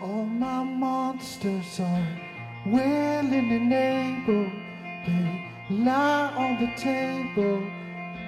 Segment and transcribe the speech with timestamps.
[0.00, 2.06] All my monsters are
[2.66, 4.50] willing and able.
[5.04, 7.62] They lie on the table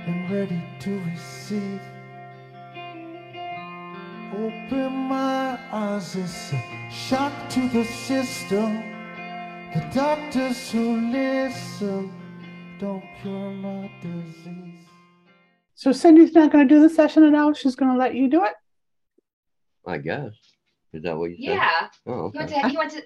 [0.07, 1.80] and ready to receive.
[4.35, 8.83] Open my eyes, it's a shock to the system.
[9.73, 12.12] The doctors who listen
[12.80, 14.89] don't cure my disease.
[15.77, 17.52] So Cindy's not going to do the session now.
[17.52, 18.55] She's going to let you do it.
[19.87, 20.33] I guess.
[20.93, 21.55] Is that what you said?
[21.55, 21.89] Yeah.
[22.07, 22.62] Oh, He went okay.
[22.62, 22.69] to.
[22.69, 23.03] He went to.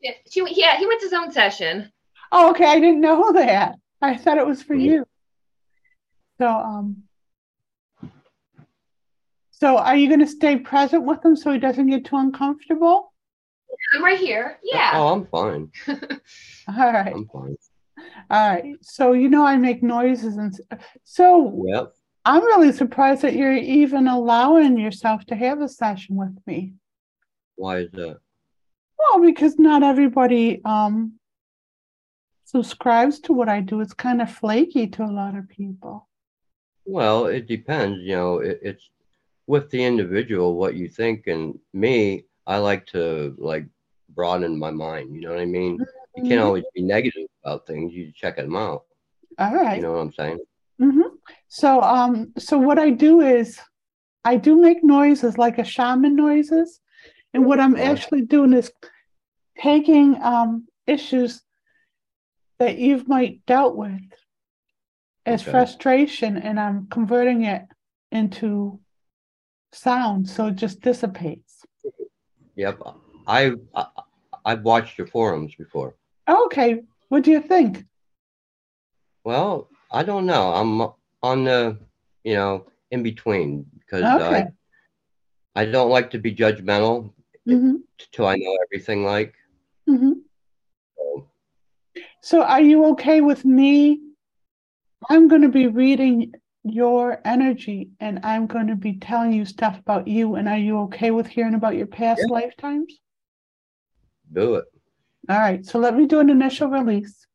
[0.00, 1.92] yeah, She, yeah, he went to his own session.
[2.32, 2.64] Oh, okay.
[2.66, 3.76] I didn't know that.
[4.02, 5.04] I thought it was for you.
[6.38, 7.02] So, um,
[9.50, 13.12] so are you going to stay present with him so he doesn't get too uncomfortable?
[13.94, 14.58] I'm right here.
[14.62, 14.92] Yeah.
[14.94, 15.70] Oh, I'm fine.
[15.88, 17.12] All right.
[17.14, 17.56] I'm fine.
[18.30, 18.74] All right.
[18.80, 20.54] So, you know, I make noises and
[21.04, 21.92] so Yep.
[22.24, 26.74] I'm really surprised that you're even allowing yourself to have a session with me.
[27.60, 28.18] Why is that?
[28.98, 31.18] Well, because not everybody um
[32.44, 33.82] subscribes to what I do.
[33.82, 36.08] It's kind of flaky to a lot of people.
[36.86, 37.98] Well, it depends.
[38.00, 38.88] You know, it, it's
[39.46, 43.66] with the individual what you think, and me, I like to like
[44.14, 45.14] broaden my mind.
[45.14, 45.78] You know what I mean?
[46.16, 47.92] You can't always be negative about things.
[47.92, 48.84] You check them out.
[49.38, 49.76] All right.
[49.76, 50.38] You know what I'm saying?
[50.78, 51.12] hmm
[51.48, 53.60] So, um, so what I do is
[54.24, 56.80] I do make noises like a shaman noises.
[57.32, 58.72] And what I'm actually doing is
[59.58, 61.42] taking um, issues
[62.58, 64.00] that you've might dealt with
[65.26, 65.50] as Okay.
[65.50, 67.62] frustration and I'm converting it
[68.10, 68.80] into
[69.72, 71.62] sound so it just dissipates.
[72.56, 72.82] Yep.
[73.26, 73.86] I, I
[74.44, 75.94] I've watched your forums before.
[76.28, 77.84] Okay, what do you think?
[79.24, 80.52] Well, I don't know.
[80.52, 80.80] I'm
[81.22, 81.78] on the,
[82.24, 84.46] you know, in between because Okay.
[85.54, 87.12] I I don't like to be judgmental
[87.50, 87.76] hmm
[88.12, 89.04] till I know everything.
[89.04, 89.34] Like,
[89.86, 90.12] hmm
[90.96, 91.28] so,
[92.22, 94.00] So are you okay with me?
[95.08, 99.78] I'm going to be reading your energy and I'm going to be telling you stuff
[99.78, 100.34] about you.
[100.34, 103.00] And are you okay with hearing about your past lifetimes?
[104.32, 104.64] do it.
[105.28, 105.64] All right.
[105.64, 107.26] So let me do an initial release.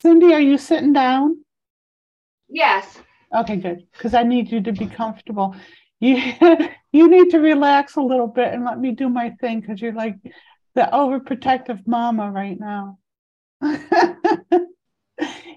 [0.00, 1.44] Cindy, are you sitting down?
[2.48, 2.98] Yes.
[3.34, 3.86] Okay, good.
[3.92, 5.54] Because I need you to be comfortable.
[6.00, 6.16] You
[6.92, 9.92] you need to relax a little bit and let me do my thing because you're
[9.92, 10.16] like
[10.74, 12.98] the overprotective mama right now.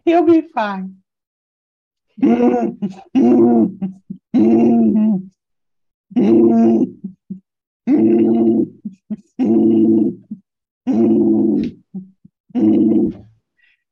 [0.05, 0.97] He'll be fine.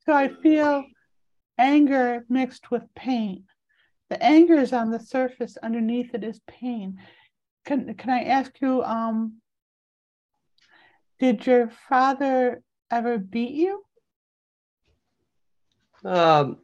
[0.06, 0.84] So I feel
[1.58, 3.46] anger mixed with pain.
[4.10, 6.98] The anger is on the surface, underneath it is pain.
[7.66, 9.36] Can can I ask you, um,
[11.20, 13.84] did your father ever beat you?
[16.04, 16.58] Um,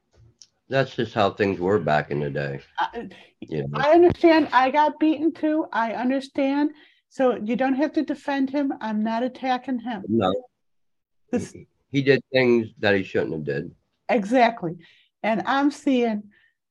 [0.69, 2.61] that's just how things were back in the day.
[2.79, 3.09] I,
[3.41, 3.79] You know?
[3.79, 4.47] I understand.
[4.51, 5.67] I got beaten too.
[5.71, 6.71] I understand.
[7.09, 8.73] So you don't have to defend him.
[8.81, 10.03] I'm not attacking him.
[10.07, 10.33] No,
[11.31, 13.75] This, he, he did things that he shouldn't have did.
[14.09, 14.77] exactly.
[15.21, 16.23] And I'm seeing,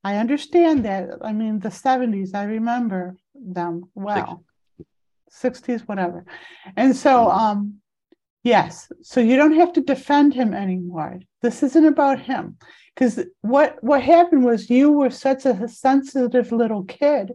[0.04, 1.08] I understand that.
[1.22, 4.44] I mean, the 70s, I remember them well.
[5.30, 6.24] 60s, whatever.
[6.76, 7.38] And so, Mhm.
[7.38, 7.80] um,
[8.42, 11.20] yes, so you don't have to defend him anymore.
[11.42, 12.58] This isn't about him.
[12.94, 17.32] Because what what happened was you were such a sensitive little kid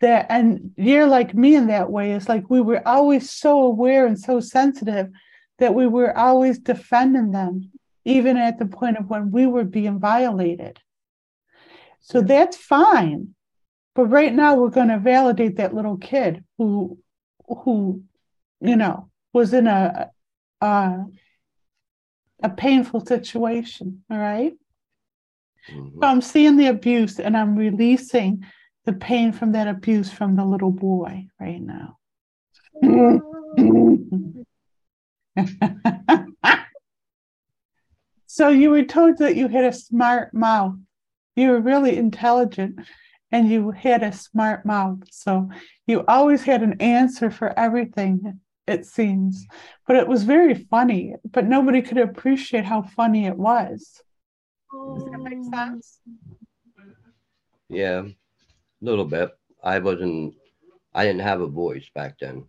[0.00, 2.12] that and you're like me in that way.
[2.12, 5.08] It's like we were always so aware and so sensitive
[5.58, 7.70] that we were always defending them,
[8.04, 10.80] even at the point of when we were being violated.
[12.10, 13.34] So that's fine.
[13.94, 16.98] But right now we're going to validate that little kid who
[17.46, 18.02] who
[18.60, 20.10] you know was in a
[20.60, 21.04] a,
[22.42, 24.54] a painful situation, all right?
[25.70, 26.00] Mhm.
[26.00, 28.44] So I'm seeing the abuse and I'm releasing
[28.84, 31.98] the pain from that abuse from the little boy right now.
[38.26, 40.76] so you were told that you had a smart mouth.
[41.38, 42.80] You were really intelligent
[43.30, 45.04] and you had a smart mouth.
[45.12, 45.50] So
[45.86, 49.46] you always had an answer for everything, it seems.
[49.86, 54.02] But it was very funny, but nobody could appreciate how funny it was.
[54.72, 56.00] Does that make sense?
[57.68, 58.10] Yeah, a
[58.80, 59.30] little bit.
[59.62, 60.34] I wasn't.
[60.92, 62.46] I didn't have a voice back then.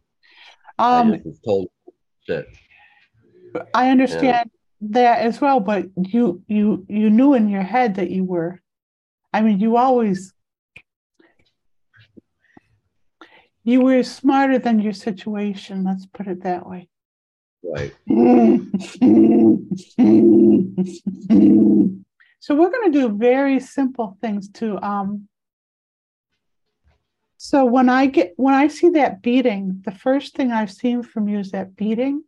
[0.79, 1.93] I Um, just was told to
[2.25, 3.65] sit.
[3.75, 4.49] I understand
[4.81, 8.59] that as well, but you you you knew in your head that you were.
[9.31, 10.33] I mean, you always
[13.69, 15.83] You were smarter than your situation.
[15.83, 16.89] Let's put it that way.
[17.63, 17.93] Right.
[22.41, 25.27] So we're going to do very simple things to um
[27.37, 31.27] so when I get when I see that beating, the first thing I've seen from
[31.27, 32.23] you is that beating.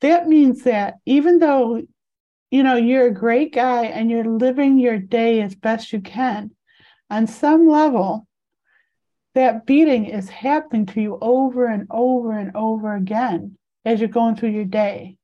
[0.00, 1.86] That means that even though
[2.54, 6.52] you know you're a great guy and you're living your day as best you can,
[7.10, 8.28] on some level,
[9.34, 14.36] that beating is happening to you over and over and over again as you're going
[14.36, 15.16] through your day.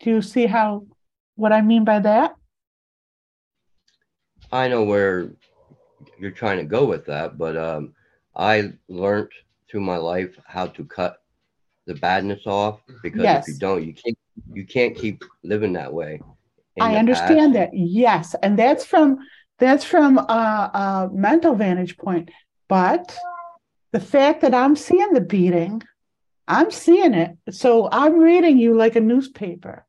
[0.00, 0.86] Do you see how
[1.36, 2.34] what I mean by that?
[4.50, 5.30] I know where
[6.18, 7.94] you're trying to go with that, but um,
[8.34, 9.30] I learned
[9.70, 11.22] through my life how to cut
[11.86, 13.46] the badness off because Yes.
[13.46, 14.18] if you don't, you can't
[14.52, 16.20] you can't keep living that way.
[16.80, 17.72] I understand past.
[17.72, 17.76] that.
[17.76, 19.18] Yes, and that's from
[19.58, 22.30] that's from a, a mental vantage point.
[22.68, 23.16] But
[23.92, 25.82] the fact that I'm seeing the beating,
[26.48, 27.36] I'm seeing it.
[27.50, 29.84] So I'm reading you like a newspaper,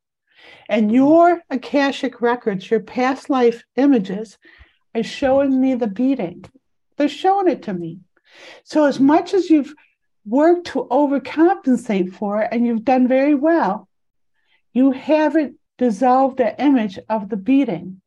[0.67, 4.37] and your akashic records, your past life images,
[4.95, 6.45] are showing me the beating.
[6.97, 7.99] They're showing it to me.
[8.63, 9.73] So as much as you've
[10.25, 13.87] worked to overcompensate for it, and you've done very well,
[14.73, 18.01] you haven't dissolved the image of the beating.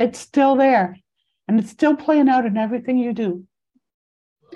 [0.00, 0.96] It's still there
[1.48, 3.44] and it's still playing out in everything you do.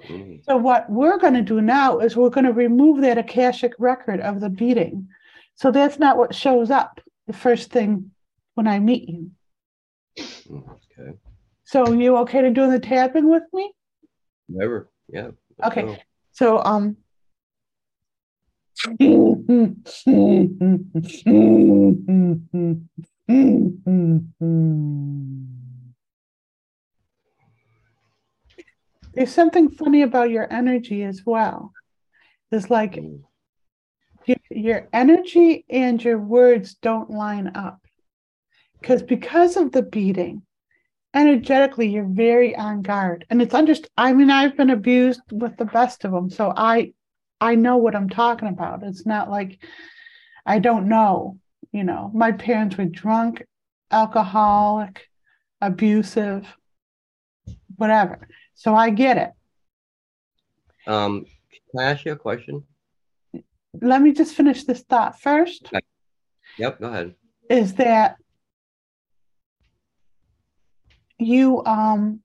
[0.09, 3.73] Mm, So, what we're going to do now is we're going to remove that Akashic
[3.79, 5.09] record of the beating.
[5.55, 8.11] So, that's not what shows up the first thing
[8.55, 9.31] when I meet you.
[10.19, 10.63] mm,
[10.99, 11.19] Okay.
[11.65, 13.73] So, you okay to do the tapping with me?
[14.49, 14.89] Never.
[15.09, 15.31] Yeah.
[15.65, 15.99] Okay.
[16.33, 16.99] So, um,
[29.15, 31.73] there's something funny about your energy as well.
[32.53, 33.23] It's like Mm,
[34.27, 37.81] your, your energy and your words don't line up.
[38.81, 40.43] Because because of the beating
[41.15, 43.25] energetically you're very on guard.
[43.31, 46.93] And it's underst- i mean i've been abused with the best of them so i
[47.41, 49.63] i know what i'm talking about it's not like
[50.45, 51.39] i don't know
[51.73, 53.45] you know my parents were drunk
[53.91, 55.09] alcoholic
[55.61, 56.47] abusive
[57.77, 59.31] whatever so i get it
[60.87, 61.27] Um,
[61.71, 62.63] can I ask you a question?
[63.83, 65.71] let me just finish this thought first
[66.59, 66.81] Yep.
[66.81, 67.15] Go ahead.
[67.51, 68.17] is that
[71.19, 72.21] you um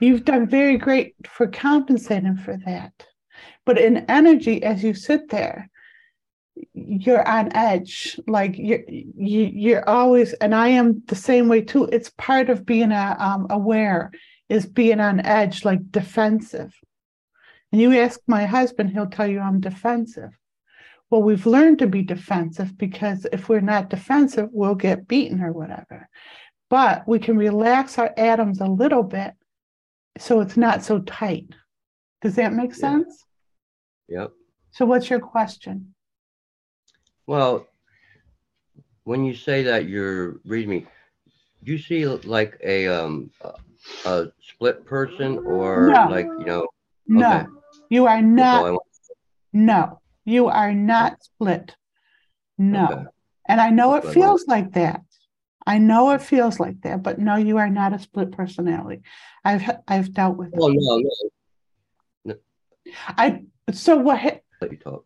[0.00, 2.92] you've done very great for compensating for that
[3.64, 5.68] but in energy as you sit there
[6.74, 11.84] you're on edge like you're you, you're always and i am the same way too
[11.92, 14.10] it's part of being a, um, aware
[14.48, 16.74] is being on edge like defensive
[17.70, 20.36] and you ask my husband he'll tell you i'm defensive
[21.10, 25.52] well, we've learned to be defensive because if we're not defensive, we'll get beaten or
[25.52, 26.08] whatever.
[26.68, 29.32] But we can relax our atoms a little bit
[30.18, 31.46] so it's not so tight.
[32.20, 33.24] Does that make sense?
[34.08, 34.32] Yep.
[34.70, 35.94] So, what's your question?
[37.26, 37.66] Well,
[39.04, 40.86] when you say that you're reading me,
[41.64, 43.30] do you see like a um
[44.04, 46.08] a, split person or No.
[46.08, 46.66] like you know?
[47.06, 47.46] No, Okay.
[47.90, 48.80] you are not.
[49.52, 51.74] No, you are not split.
[52.58, 52.84] No.
[52.84, 53.04] Okay.
[53.48, 55.02] And I know it That's what I feels like that.
[55.66, 59.02] I know it feels like that, but no, you are not a split personality.
[59.44, 60.54] I've I've dealt with it.
[60.54, 61.02] Well, no,
[62.24, 62.34] no.
[63.06, 63.44] I
[63.74, 65.04] so what ha- Let you talk.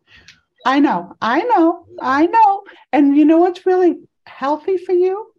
[0.65, 2.63] I know, I know, I know.
[2.91, 5.33] And you know what's really healthy for you?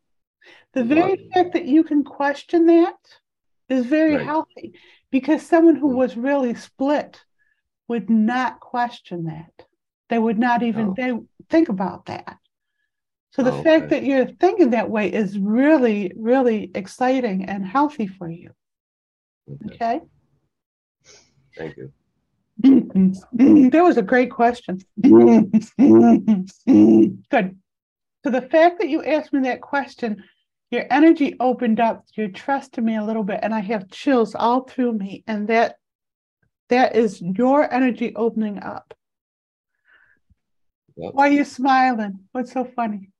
[0.75, 2.97] The very fact that you can question that
[3.69, 4.27] is very Right.
[4.27, 4.75] healthy
[5.11, 5.97] because someone who Mm.
[5.97, 7.25] was really split
[7.89, 9.67] would not question that.
[10.11, 10.95] They would not even Oh.
[10.95, 12.39] they think about that.
[13.31, 14.01] So the Oh, fact okay.
[14.01, 18.51] that you're thinking that way is really, really exciting and healthy for you.
[19.67, 19.75] Okay.
[19.75, 20.01] Okay.
[21.57, 21.93] Thank you.
[22.59, 24.81] that was a great question.
[25.03, 25.67] Good.
[28.25, 30.23] So the fact that you asked me that question,
[30.71, 34.63] your energy opened up, you're trusting me a little bit, and I have chills all
[34.63, 35.77] through me, and that
[36.69, 38.95] that is your energy opening up.
[40.97, 41.15] Yep.
[41.15, 42.21] Why are you smiling?
[42.33, 43.11] What's so funny?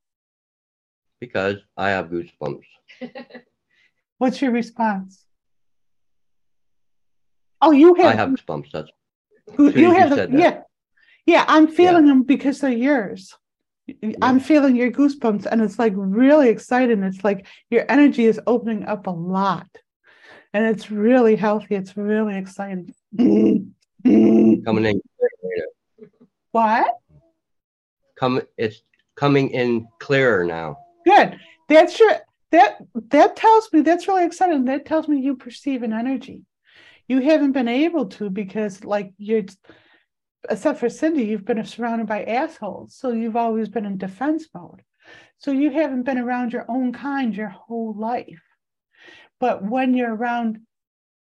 [1.19, 2.65] Because I have goosebumps.
[4.17, 5.23] What's your response?
[7.61, 8.71] Oh, you have, I have goosebumps.
[8.71, 8.89] That's
[9.57, 10.39] you, you have the, said that.
[10.39, 10.61] yeah,
[11.25, 11.45] yeah.
[11.47, 13.33] I'm feeling them because they're yours.
[14.21, 17.03] I'm feeling your goosebumps, and it's like really exciting.
[17.03, 19.67] It's like your energy is opening up a lot,
[20.53, 21.75] and it's really healthy.
[21.75, 22.93] It's really exciting.
[23.17, 23.75] Coming
[24.05, 25.01] in.
[26.51, 26.95] What?
[28.17, 28.41] Come.
[28.57, 28.81] It's
[29.15, 30.77] coming in clearer now.
[31.05, 31.39] Good.
[31.69, 32.11] That's your
[32.51, 32.77] that
[33.09, 34.65] that tells me that's really exciting.
[34.65, 36.41] That tells me you perceive an energy.
[37.07, 39.43] You haven't been able to because like you're
[40.49, 42.95] except for Cindy, you've been surrounded by assholes.
[42.95, 44.81] So you've always been in defense mode.
[45.37, 48.41] So you haven't been around your own kind your whole life.
[49.39, 50.59] But when you're around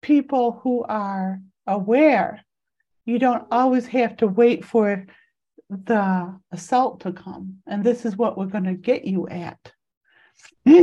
[0.03, 2.45] people who are aware,
[3.05, 5.07] you don't always have to wait for
[5.69, 7.59] the assault to come.
[7.67, 9.59] And this is what we're going to get you at.
[10.67, 10.75] so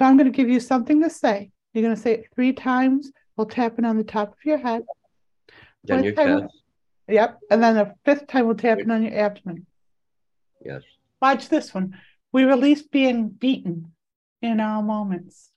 [0.00, 1.50] I'm going to give you something to say.
[1.74, 4.84] You're going to say it three times while tapping on the top of your head.
[5.84, 6.54] Down your time- chest.
[7.08, 7.38] Yep.
[7.50, 9.66] And then the fifth time we'll tap it on your abdomen.
[10.64, 10.82] Yes.
[11.20, 11.98] Watch this one.
[12.32, 13.92] We release being beaten
[14.40, 15.50] in all moments.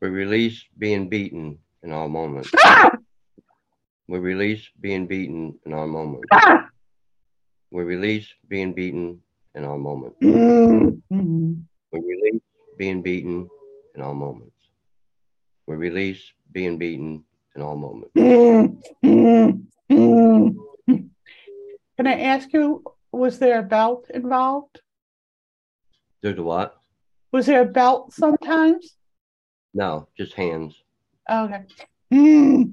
[0.00, 2.50] We release being beaten in all moments.
[2.64, 2.90] Ah!
[4.08, 6.28] We release being beaten in all moments.
[6.32, 6.68] Ah!
[7.70, 9.22] We release being beaten
[9.54, 10.18] in all moments.
[10.20, 11.62] Mhm.
[11.92, 12.42] We release
[12.78, 13.48] being beaten
[13.94, 14.56] in all moments.
[15.66, 16.22] We release
[16.52, 18.10] being beaten in all moments.
[21.96, 22.82] Can I ask you,
[23.12, 24.80] was there a belt involved?
[26.22, 26.76] There's a what?
[27.32, 28.96] Was there a belt sometimes?
[29.74, 30.82] No, just hands.
[31.30, 31.64] Okay.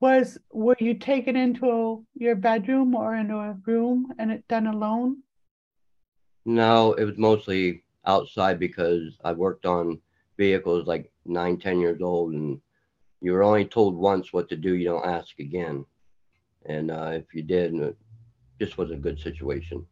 [0.00, 5.22] Was were you taken into your bedroom or into a room and it done alone?
[6.48, 10.00] No, it was mostly outside because I worked on
[10.38, 12.58] vehicles like nine, ten years old, and
[13.20, 14.74] you were only told once what to do.
[14.74, 15.84] You don't ask again.
[16.64, 17.98] And uh, if you did, it
[18.58, 19.84] just was a good situation.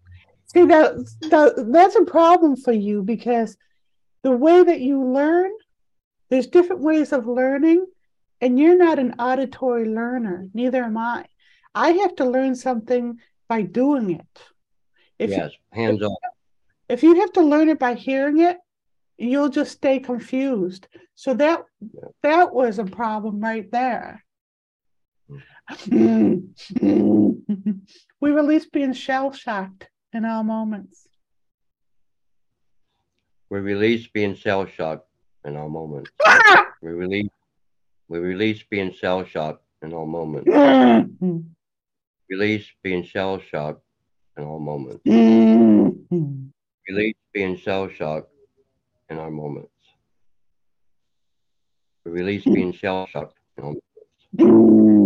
[0.47, 0.95] See that,
[1.29, 3.59] that that's a problem for you because
[4.23, 5.53] the way that you learn,
[6.31, 7.85] there's different ways of learning,
[8.41, 10.49] and you're not an auditory learner.
[10.55, 11.27] Neither am I.
[11.75, 14.43] I have to learn something by doing it.
[15.19, 16.17] If yes, hands off.
[16.89, 18.59] If you have to learn it by hearing it,
[19.19, 20.87] you'll just stay confused.
[21.15, 21.65] So that
[22.23, 24.23] that was a problem right there.
[25.91, 26.53] we
[28.21, 31.09] release being shell shocked in all moments.
[33.51, 35.09] We release being shell shocked
[35.45, 36.11] in all moments.
[36.83, 37.31] We release.
[38.09, 40.49] We release being shell shocked in all moments.
[42.29, 43.83] Release being shell shocked
[44.37, 45.01] in all moments.
[46.89, 48.31] Release being shell shocked
[49.11, 49.71] in our moments.
[52.05, 54.97] We release being shell shocked in all moments.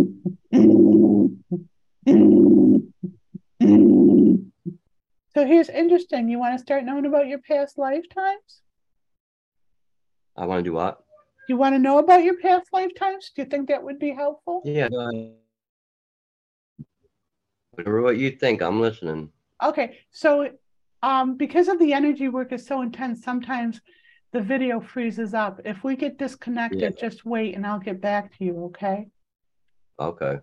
[5.33, 6.29] So here's interesting.
[6.29, 8.61] You want to start knowing about your past lifetimes?
[10.37, 11.03] I want to do what?
[11.49, 13.31] You want to know about your past lifetimes?
[13.35, 14.61] Do you think that would be helpful?
[14.65, 14.89] Yeah.
[17.71, 19.31] Whatever what you think, I'm listening.
[19.63, 20.49] Okay, so
[21.03, 23.81] um, because of the energy work is so intense, sometimes
[24.33, 25.59] the video freezes up.
[25.65, 29.07] If we get disconnected, just wait and I'll get back to you, okay?
[29.99, 30.39] Okay.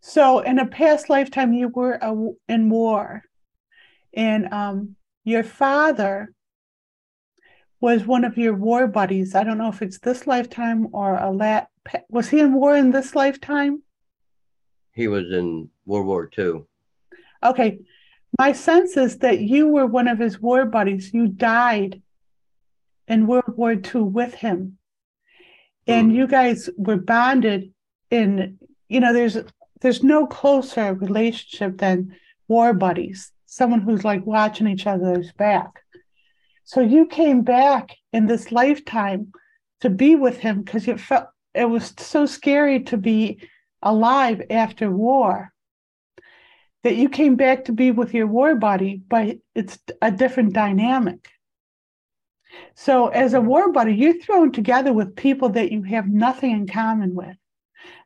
[0.00, 2.14] So in a past lifetime, you were a,
[2.48, 3.24] in war,
[4.14, 6.32] and um, your father
[7.80, 9.34] was one of your war buddies.
[9.34, 11.68] I don't know if it's this lifetime or a lat.
[12.08, 13.82] Was he in war in this lifetime?
[14.92, 16.62] He was in World War II.
[17.42, 17.80] Okay,
[18.38, 21.12] my sense is that you were one of his war buddies.
[21.14, 22.02] You died
[23.08, 24.78] in World War II with him,
[25.86, 26.16] and mm.
[26.16, 27.72] you guys were bonded.
[28.10, 29.38] In you know, there's
[29.80, 32.14] there's no closer relationship than
[32.48, 33.32] war buddies.
[33.46, 35.80] Someone who's like watching each other's back.
[36.64, 39.32] So you came back in this lifetime
[39.80, 43.40] to be with him because you felt it was so scary to be
[43.82, 45.52] alive after war
[46.86, 51.28] that you came back to be with your war buddy, but it's a different dynamic.
[52.76, 56.68] So, as a war buddy, you're thrown together with people that you have nothing in
[56.68, 57.36] common with,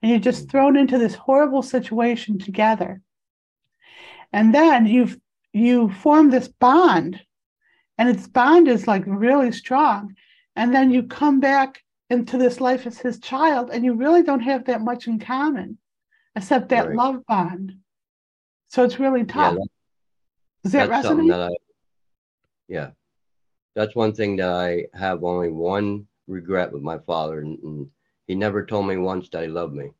[0.00, 3.02] and you're just thrown into this horrible situation together.
[4.32, 5.20] And then you've
[5.52, 7.20] you form this bond,
[7.98, 10.14] and its bond is like really strong.
[10.56, 14.40] And then you come back into this life as his child, and you really don't
[14.40, 15.76] have that much in common,
[16.34, 16.96] except that Right.
[16.96, 17.74] love bond.
[18.70, 19.54] So it's really Yeah, tough.
[19.54, 19.68] that-
[20.62, 21.28] Does that that's resonate?
[21.28, 21.50] that I.
[22.68, 22.90] Yeah,
[23.74, 27.90] that's one thing that I have only one regret with my father, and, and
[28.28, 29.90] he never told me once that he loved me.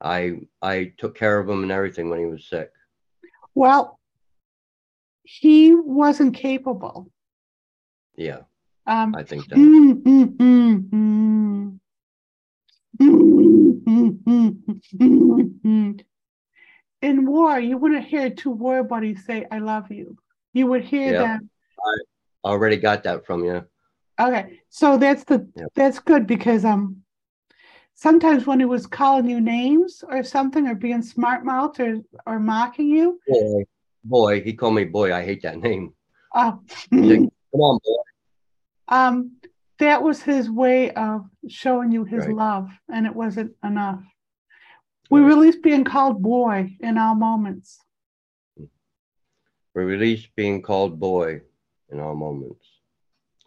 [0.00, 2.72] I I took care of him and everything when he was sick.
[3.54, 4.00] Well,
[5.22, 7.12] he wasn't capable.
[8.16, 8.40] Yeah,
[8.86, 9.56] Um, I think that.
[9.58, 11.80] mm, mm, mm, mm.
[13.00, 16.04] Mm, mm, mm, mm, mm.
[17.04, 20.16] In war, you wouldn't hear two war buddies say, I love you.
[20.54, 21.18] You would hear Yeah.
[21.36, 21.50] them.
[21.78, 23.62] I already got that from you.
[24.18, 25.68] Okay, so that's the Yep.
[25.74, 27.02] that's good because um
[27.94, 32.40] sometimes when he was calling you names or something or being smart mouthed or or
[32.40, 33.64] mocking you, Boy,
[34.02, 35.12] boy, he called me boy.
[35.12, 35.92] I hate that name.
[36.90, 38.02] He's like, Come on, boy.
[38.88, 39.36] um
[39.78, 42.34] that was his way of showing you his Right.
[42.34, 44.00] love and it wasn't enough.
[45.10, 47.78] We release being called boy in all moments.
[49.74, 51.42] We release being called boy
[51.90, 52.64] in our moments.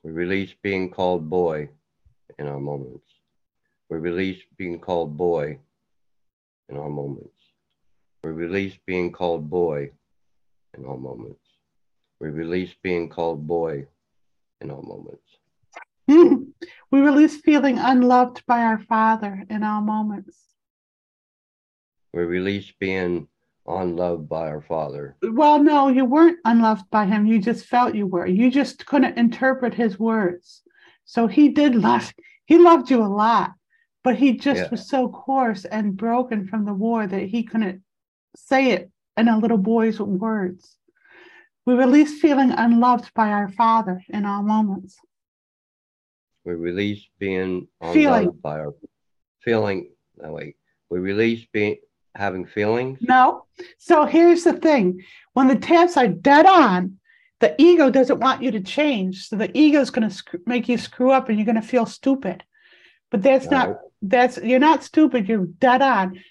[0.03, 1.69] We release being called boy
[2.37, 3.07] in our moments.
[3.89, 5.59] We release being called boy
[6.69, 7.31] in our moments.
[8.23, 9.91] We release being called boy
[10.77, 11.39] in our moments.
[12.19, 13.87] We release being called boy
[14.61, 15.23] in our moments.
[16.91, 20.46] we release feeling unloved by our father in all moments.
[22.13, 23.27] We release being
[23.67, 25.17] unloved by our Father.
[25.21, 27.25] Well, no, you weren't unloved by him.
[27.25, 28.25] You just felt you were.
[28.25, 30.63] You just couldn't interpret his words.
[31.05, 32.13] So he did love,
[32.45, 33.51] he loved you a lot,
[34.03, 34.69] but he just Yeah.
[34.71, 37.83] was so coarse and broken from the war that he couldn't
[38.35, 40.77] say it in a little boy's words.
[41.65, 44.97] We release feeling unloved by our Father in all moments.
[46.45, 48.31] We release being unloved Feeling.
[48.41, 48.73] by our
[49.41, 49.89] feeling.
[50.17, 50.55] No, wait.
[50.89, 51.75] We release being
[52.17, 52.99] having feelings.
[53.01, 53.45] No.
[53.77, 56.97] So here's the thing when the taps are dead on,
[57.39, 59.27] the ego doesn't want you to change.
[59.27, 61.61] So the ego is going to sc- make you screw up and you're going to
[61.61, 62.43] feel stupid.
[63.11, 65.29] But that's not, that's, you're not stupid.
[65.29, 66.21] You're dead on.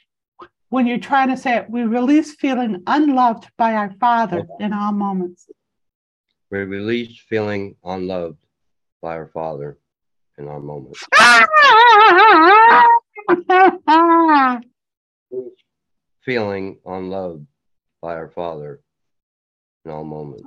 [0.68, 4.92] When you're trying to say it, we release feeling unloved by our Father in all
[4.92, 5.48] moments.
[6.50, 8.44] We release feeling unloved
[9.00, 9.78] by our Father
[10.36, 11.04] in our moments.
[16.26, 17.46] Feeling unloved
[18.02, 18.80] by our Father
[19.84, 20.42] in all moments.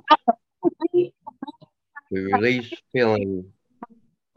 [2.10, 3.50] We release feeling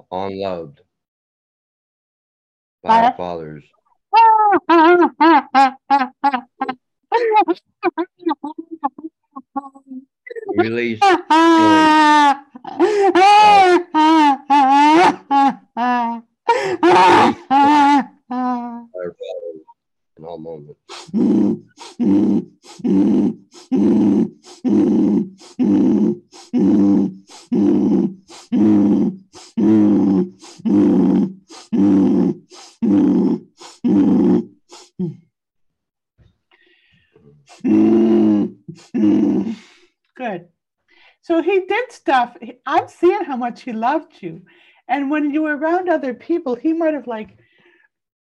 [0.09, 0.79] unloved
[2.81, 3.65] by our fathers.
[10.55, 11.17] Release by
[18.95, 19.65] our fathers
[20.17, 20.79] in all moments.
[40.15, 40.49] Good.
[41.21, 42.37] So he did stuff.
[42.41, 44.33] he- I'm seeing how much he loved you.
[44.87, 47.31] And when you were around other people, he might have like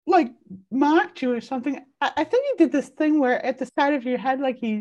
[0.07, 0.31] like
[0.71, 1.75] mocked you or something.
[2.01, 4.57] I, I think he did this thing where at the side of your head, like
[4.67, 4.73] he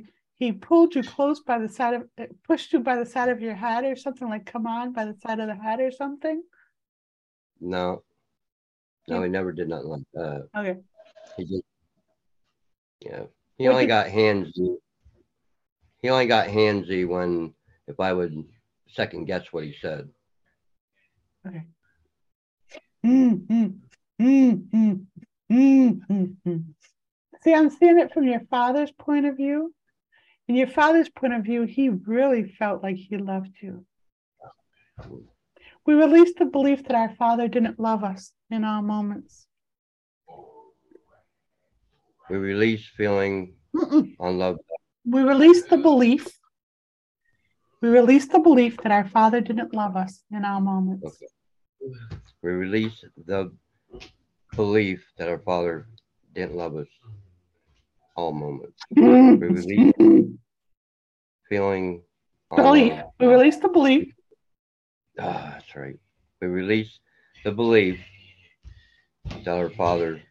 [0.42, 3.40] he pulled you close by the side of uh, pushed you by the side of
[3.42, 6.42] your head or something like come on by the side of the head or something.
[7.60, 8.04] No.
[9.10, 10.42] No, he never did nothing like that.
[10.60, 10.76] Okay.
[11.38, 11.64] He just,
[13.02, 13.24] yeah.
[13.58, 14.76] He What only did- got handsy.
[16.02, 17.54] He only got handsy when
[17.88, 18.34] if I would
[19.00, 20.08] second guess what he said.
[21.50, 21.64] Okay.
[23.06, 23.74] Mm, mm,
[24.22, 25.06] mm, mm,
[25.52, 26.64] mm, mm, mm.
[27.44, 29.74] See, I'm seeing it from your father's point of view.
[30.48, 33.86] In your father's point of view, he really felt like he loved you.
[35.86, 39.48] We released the belief that our father didn't love us in all moments.
[42.30, 44.16] We release feeling Mm-mm.
[44.20, 44.60] unloved.
[45.06, 46.28] We released the belief.
[47.82, 51.08] We released the belief that our father didn't love us in all moments.
[51.08, 51.28] Okay.
[52.42, 53.52] We release the
[54.56, 55.88] belief that our Father
[56.34, 56.88] didn't love us
[58.16, 58.80] all moments.
[58.96, 59.04] We
[59.48, 59.94] release
[61.48, 62.02] feeling
[62.56, 62.92] Belief.
[62.94, 63.12] unloved.
[63.20, 64.14] We release the belief.
[65.20, 65.98] Ah, that's right.
[66.42, 67.00] We release
[67.44, 68.00] the belief
[69.44, 70.22] that our Father.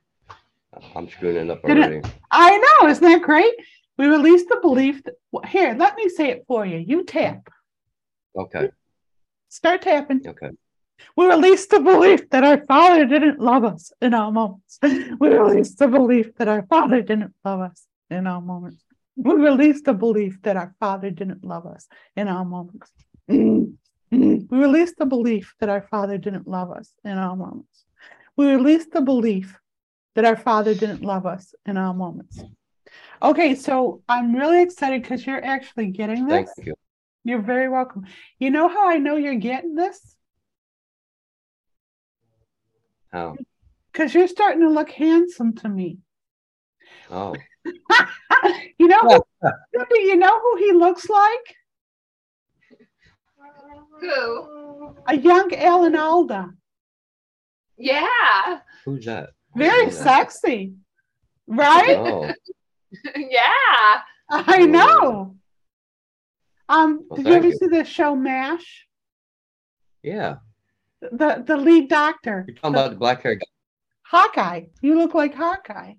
[0.95, 2.01] I'm screwing it up Did it- already.
[2.31, 3.55] I know, isn't that great?
[3.97, 5.15] We release the belief that
[5.49, 6.79] here, let me say it for you.
[6.79, 7.49] You tap.
[8.37, 8.69] Okay.
[9.49, 10.21] Start tapping.
[10.27, 10.51] Okay.
[11.17, 14.79] We released the belief that our father didn't love us in our moments.
[14.83, 18.83] We released the belief that our father didn't love us in our moments.
[19.17, 22.93] We released the belief that our father didn't love us in our moments.
[23.29, 23.69] We
[24.51, 27.85] released the belief that our father didn't love us in our moments.
[28.37, 29.59] We released the belief
[30.15, 32.41] that our father didn't love us in our moments.
[33.21, 36.51] Okay, so I'm really excited because you're actually getting this.
[36.55, 36.75] Thank you.
[37.25, 38.07] You're very welcome.
[38.39, 40.17] You know how I know you're getting this?
[43.13, 43.37] How?
[43.93, 45.99] Because you're starting to look handsome to me.
[47.11, 47.35] Oh,
[48.79, 49.23] you know, who,
[49.91, 51.57] do you know who he looks like?
[54.01, 54.95] Who?
[55.07, 56.51] A young Alan Alda.
[57.77, 58.61] Yeah.
[58.85, 59.31] who's that?
[59.57, 60.03] Very don't that.
[60.33, 60.75] sexy,
[61.47, 61.97] right?
[61.97, 62.33] Oh,
[63.17, 64.01] yeah.
[64.31, 65.37] I know.
[66.69, 67.57] Um, Well, did you ever you.
[67.57, 68.87] see the show MASH?
[70.03, 70.37] yeah.
[71.01, 73.47] The the lead doctor, You're talking about the black hair guy.
[74.03, 74.63] Hawkeye.
[74.83, 75.95] You look like Hawkeye.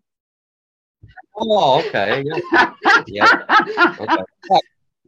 [1.35, 2.23] Oh, okay.
[2.25, 2.73] Yeah.
[3.07, 3.45] yeah.
[3.99, 4.59] Okay.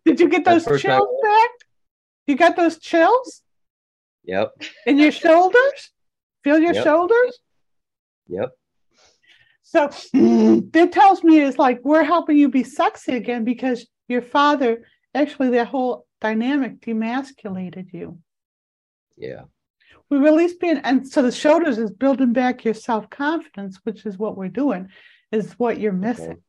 [0.06, 1.50] Did you get those first time- chills back?
[2.28, 3.42] You got those chills
[4.24, 4.52] Yep.
[4.86, 5.92] in your shoulders?
[6.44, 6.84] Feel your Yep.
[6.84, 7.40] shoulders?
[8.28, 8.52] Yep.
[9.64, 9.90] So
[10.72, 15.50] that tells me is like we're helping you be sexy again because your father actually
[15.50, 18.20] that whole dynamic demasculated you.
[19.18, 19.42] Yeah.
[20.12, 24.36] We release being and so the shoulders is building back your self-confidence, which is what
[24.36, 24.90] we're doing,
[25.32, 26.44] is what you're missing.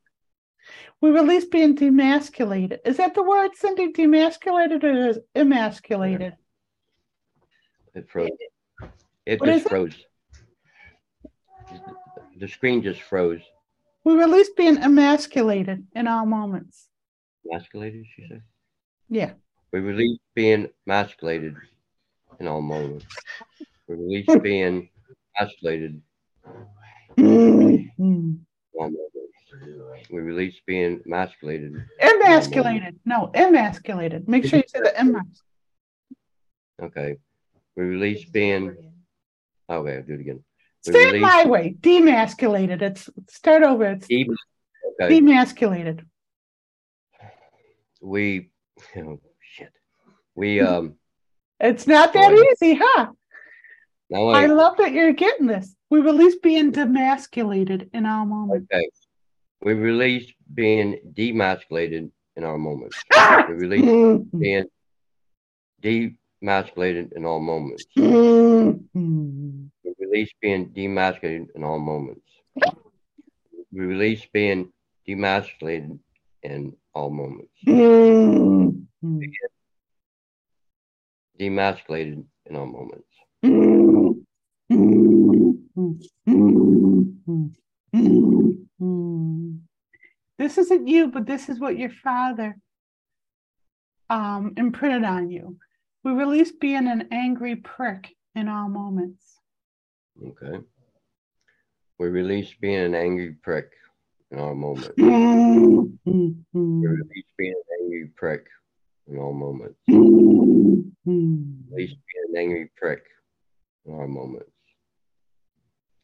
[1.00, 2.78] We release being demasculated.
[2.84, 3.92] Is that the word, Cindy?
[3.92, 6.34] Demasculated or is emasculated?
[7.94, 8.30] It froze.
[9.24, 9.68] It What just it?
[9.68, 10.06] froze.
[12.38, 13.42] The screen just froze.
[14.02, 16.88] We release being emasculated in all moments.
[17.48, 18.42] Emasculated, she said.
[19.08, 19.34] Yeah.
[19.72, 21.54] We release being emasculated
[22.40, 23.06] in all moments.
[23.88, 24.88] We release being
[25.38, 26.00] emasculated
[27.18, 27.90] in all moments.
[30.10, 31.84] We release being emasculated.
[32.00, 32.98] Emasculated.
[33.04, 34.28] No, emasculated.
[34.28, 35.42] Make sure you say the emas.
[36.80, 37.16] Okay.
[37.76, 38.76] We release being.
[39.68, 40.44] Okay, I'll do it again.
[40.86, 41.74] We Say release my way.
[41.80, 42.80] Demasculated.
[42.82, 43.86] It's start over.
[43.86, 44.28] It's de-
[45.00, 45.20] Okay.
[45.20, 46.04] demasculated.
[48.00, 48.50] We.
[48.96, 49.72] Oh shit.
[50.34, 50.94] We um.
[51.62, 52.42] It's not that Boy.
[52.50, 53.12] easy, huh?
[54.10, 54.46] Now I I.
[54.46, 55.76] love that you're getting this.
[55.90, 58.66] We release being demasculated in all moments.
[58.72, 58.88] Okay.
[59.64, 63.00] We release being demasculated in our moments.
[63.46, 64.64] We release being
[65.80, 67.86] demasculated in all moments.
[67.94, 68.02] We
[70.00, 72.26] release being demasculated in all moments.
[73.70, 74.72] We release being
[75.06, 76.00] demasculated
[76.42, 77.52] in all moments.
[81.42, 83.08] Demasculated in all moments.
[90.38, 92.56] This isn't you, but this is what your father
[94.08, 95.56] um, imprinted on you.
[96.04, 99.40] We release being an angry prick in all moments.
[100.24, 100.58] Okay.
[101.98, 103.72] We release being an angry prick
[104.30, 104.90] in all moments.
[104.96, 105.98] Mm.
[106.04, 108.46] We release being an angry prick
[109.08, 109.78] in all moments.
[111.04, 111.52] Hmm.
[111.70, 113.02] Release being an angry prick
[113.86, 114.50] in all moments.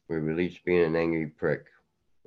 [0.07, 1.65] We release being an angry prick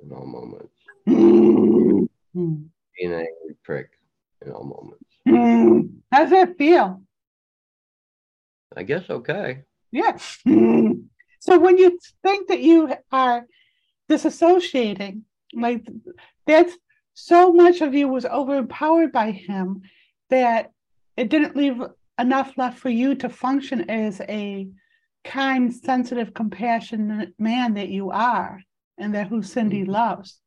[0.01, 0.73] in all moments.
[1.05, 2.05] Hmm.
[2.33, 3.89] Being an angry prick
[4.45, 5.05] in all moments.
[5.27, 5.81] Hmm.
[6.11, 7.03] How's that feel?
[8.75, 9.63] I guess okay.
[9.91, 10.17] Yeah.
[11.39, 13.45] So when you think that you are
[14.09, 15.85] disassociating, like
[16.47, 16.73] that's
[17.13, 19.81] so much of you was overempowered by him
[20.33, 20.71] that
[21.15, 21.79] it didn't leave
[22.17, 24.67] enough left for you to function as a
[25.23, 28.59] kind, sensitive, compassionate man that you are
[28.97, 29.91] and that who Cindy mm-hmm.
[29.91, 30.39] loves.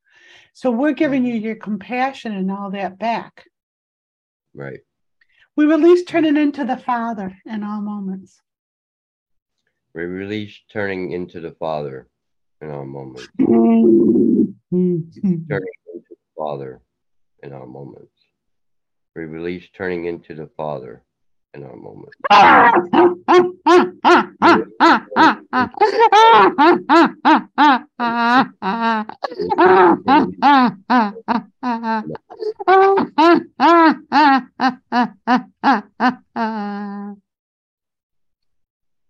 [0.53, 3.45] So we're giving you your compassion and all that back.
[4.53, 4.81] Right.
[5.55, 8.41] We release turning into the Father in all moments.
[9.93, 12.09] We release turning into the Father
[12.61, 13.29] in our moments.
[13.39, 15.35] Mm-hmm.
[15.49, 16.81] Turning into the Father
[17.41, 18.16] in our moments.
[19.17, 21.01] We release turning into the Father
[21.55, 22.13] in our moment.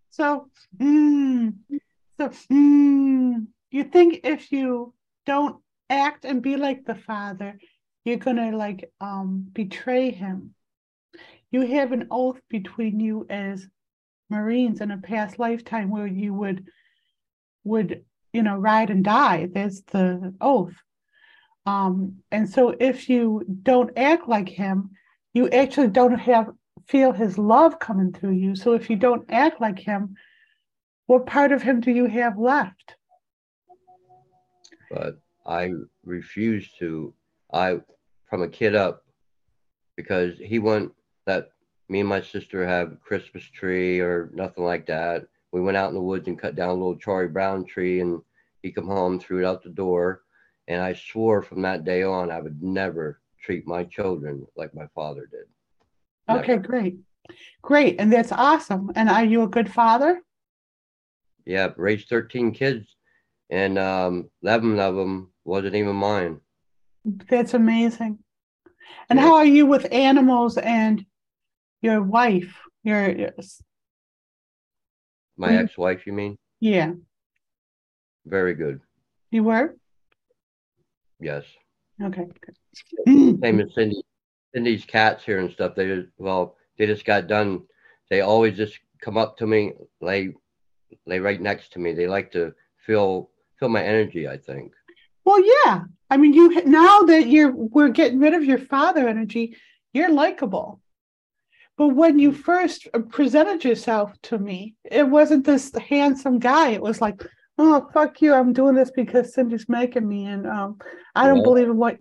[0.10, 1.54] So, mm,
[2.17, 4.93] so mm, you think if you
[5.26, 5.58] don't
[5.89, 7.60] act and be like the father,
[8.08, 10.54] you're gonna like um betray him.
[11.52, 13.67] You have an oath between you as
[14.30, 16.65] Marines in a past lifetime where you would
[17.63, 19.50] would you know ride and die.
[19.54, 20.76] That's the oath.
[21.65, 24.91] Um, and so if you don't act like him,
[25.34, 26.52] you actually don't have
[26.88, 28.56] feel his love coming through you.
[28.56, 30.15] So if you don't act like him,
[31.08, 32.96] what part of him do you have left?
[34.89, 35.72] But I
[36.06, 37.13] refuse to.
[37.52, 37.80] I,
[38.30, 39.04] from a kid up,
[39.96, 40.92] because he went
[41.26, 41.50] that
[41.90, 45.26] me and my sister have a Christmas tree or nothing like that.
[45.52, 48.22] We went out in the woods and cut down a little Charlie Brown tree, and
[48.62, 50.24] he come home, threw it out the door,
[50.68, 54.88] and I swore from that day on I would never treat my children like my
[54.94, 55.46] father did.
[56.28, 56.40] Never.
[56.42, 56.98] Okay, great.
[57.62, 58.00] Great.
[58.00, 58.92] And that's awesome.
[58.96, 60.22] And are you a good father?
[61.46, 62.96] Yeah, raised 13 kids,
[63.50, 66.42] and um, 11 of them wasn't even mine.
[67.08, 68.20] That's amazing.
[69.10, 69.26] And Yeah.
[69.26, 71.06] how are you with animals and
[71.82, 72.54] your wife?
[72.84, 73.32] Your
[75.38, 75.63] My Mm.
[75.63, 76.38] ex-wife, you mean?
[76.60, 76.93] yeah,
[78.26, 78.82] Very good.
[79.32, 79.78] you were?
[81.20, 81.46] Yes.
[82.02, 82.26] Okay.
[82.26, 83.39] good.
[83.41, 84.04] Same as Cindy.
[84.54, 85.76] Cindy's cats here and stuff.
[85.76, 87.67] They just, well, they just got done.
[88.10, 90.34] They always just come up to me, lay,
[91.06, 91.93] lay right next to me.
[91.93, 92.54] They like to
[92.86, 94.28] feel feel my energy.
[94.28, 94.74] I think.
[95.28, 95.82] Well, yeah.
[96.10, 99.58] I mean, you now that you're we're getting rid of your father energy,
[99.92, 100.80] you're likable.
[101.78, 106.70] But when you first presented yourself to me, it wasn't this handsome guy.
[106.70, 107.26] It was like,
[107.58, 110.78] oh fuck you, I'm doing this because Cindy's making me, and um,
[111.13, 111.44] I don't Yeah.
[111.44, 111.98] believe in what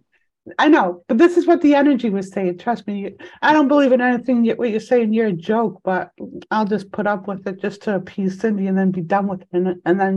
[0.56, 1.02] I know.
[1.08, 2.58] But this is what the energy was saying.
[2.58, 4.44] Trust me, I don't believe in anything.
[4.44, 6.12] You, what you're saying, you're a joke, but
[6.52, 9.42] I'll just put up with it just to appease Cindy, and then be done with
[9.42, 10.14] it, and, and then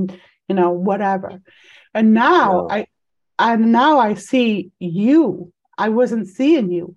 [0.48, 1.42] you know whatever.
[1.96, 2.76] And now Yeah.
[2.76, 2.86] I,
[3.40, 5.54] I now I see you.
[5.78, 6.96] I wasn't seeing you.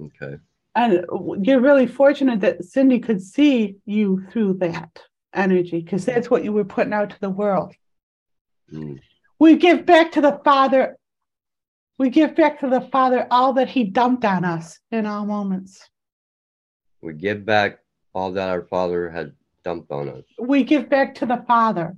[0.00, 0.38] Okay.
[0.74, 1.04] And
[1.46, 5.02] you're really fortunate that Cindy could see you through that
[5.34, 7.74] energy because that's what you were putting out to the world.
[8.72, 8.98] Mm.
[9.38, 10.96] We give back to the Father.
[11.98, 15.88] We give back to the Father all that He dumped on us in all moments.
[17.02, 17.80] We give back
[18.14, 20.24] all that our Father had dumped on us.
[20.38, 21.96] We give back to the Father.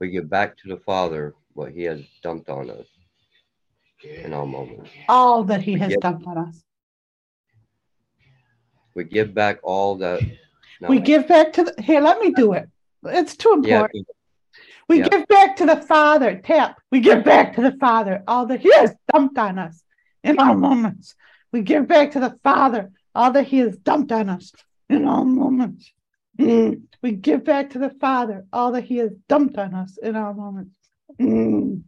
[0.00, 2.86] We give back to the Father what He has dumped on us
[4.24, 4.90] in all moments.
[5.08, 6.62] all that He We has give- dumped on us.
[8.94, 10.20] We give back all that.
[10.80, 11.74] no, We give back to the.
[11.82, 12.68] Here, let me do it.
[13.04, 13.76] It's too Yeah.
[13.76, 14.06] important.
[14.88, 15.08] We Yeah.
[15.08, 16.40] give back to the Father.
[16.40, 16.78] Tap.
[16.90, 19.82] We give back to the Father all that He has dumped on us
[20.22, 21.14] in all moments.
[21.52, 24.52] We give back to the Father all that He has dumped on us
[24.90, 25.90] in all moments.
[26.38, 26.82] Mm.
[27.02, 30.34] We give back to the Father all that He has dumped on us in all
[30.34, 30.76] moments.
[31.20, 31.82] Mm.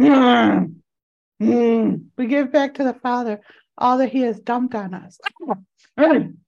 [0.00, 0.74] Mm.
[1.42, 2.04] Mm.
[2.16, 3.40] We give back to the Father
[3.78, 5.18] all that He has dumped on us.
[5.96, 6.38] In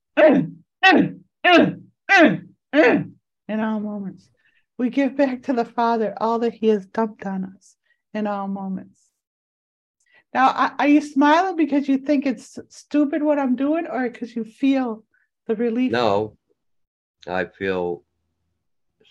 [3.60, 4.28] all moments.
[4.78, 7.76] We give back to the Father all that He has dumped on us
[8.12, 9.00] in all moments.
[10.34, 14.36] Now, are- are you smiling because you think it's stupid what I'm doing, or because
[14.36, 15.04] you feel
[15.46, 15.92] the relief?
[15.92, 16.36] No,
[17.26, 18.04] I feel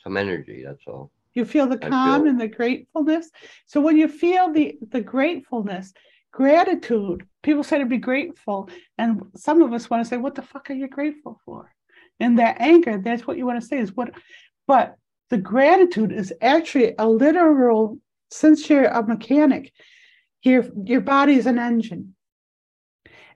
[0.04, 0.64] some energy.
[0.66, 1.12] That's all.
[1.36, 3.30] You feel the calm feel- and the gratefulness.
[3.68, 5.94] So when you feel the the gratefulness,
[6.32, 10.42] gratitude, people say to be grateful, and some of us want to say, "What the
[10.42, 11.74] fuck are you grateful for?"
[12.20, 14.12] And that anger, that's what you want to say is what.
[14.66, 14.96] But
[15.30, 18.00] the gratitude is actually a literal.
[18.32, 19.72] Since you're a mechanic,
[20.42, 22.16] your your body is an engine,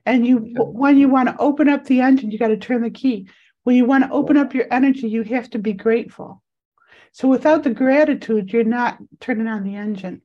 [0.06, 2.90] and you when you want to open up the engine, you got to turn the
[2.90, 3.28] key.
[3.64, 6.42] When you want to open up your energy, you have to be grateful.
[7.12, 10.22] So without the gratitude, you're not turning on the engine.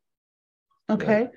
[0.89, 1.29] Okay.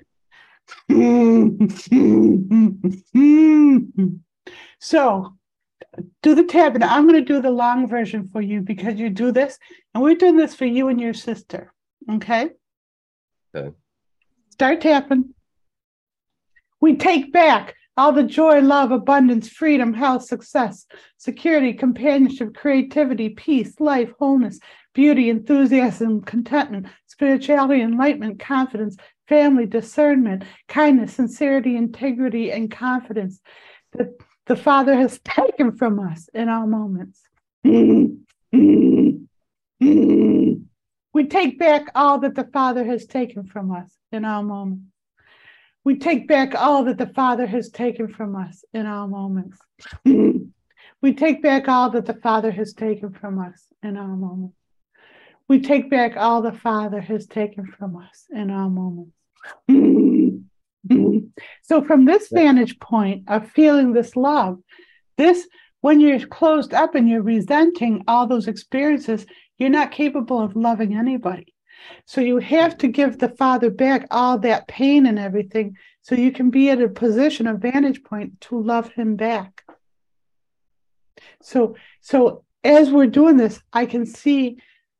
[4.79, 5.33] so
[6.21, 9.09] do the tab, and I'm going to do the long version for you because you
[9.09, 9.57] do this,
[9.93, 11.73] and we're doing this for you and your sister.
[12.11, 12.51] Okay.
[13.55, 13.75] Okay.
[14.51, 15.33] Start tapping.
[16.81, 20.85] We take back all the joy, love, abundance, freedom, health, success,
[21.17, 24.59] security, companionship, creativity, peace, life, wholeness,
[24.93, 28.97] beauty, enthusiasm, contentment, spirituality, enlightenment, confidence,
[29.27, 33.39] family, discernment, kindness, sincerity, integrity, and confidence
[33.93, 34.09] that
[34.47, 37.21] the Father has taken from us in all moments.
[41.13, 44.85] We take back all that the Father has taken from us in all moments.
[45.83, 49.57] We take back all that the Father has taken from us in all moments.
[51.01, 54.58] We take back all that the Father has taken from us in all moments.
[55.49, 59.13] We take back all the Father has taken from us in all moments.
[61.63, 64.59] So, from this vantage point of feeling this love,
[65.17, 65.47] this,
[65.81, 69.25] when you're closed up and you're resenting all those experiences,
[69.57, 71.53] you're not capable of loving anybody.
[72.05, 76.31] So, you have to give the Father back all that pain and everything so you
[76.31, 79.63] can be at a position, a vantage point to love Him back.
[81.41, 84.57] So, so as we're doing this, I can see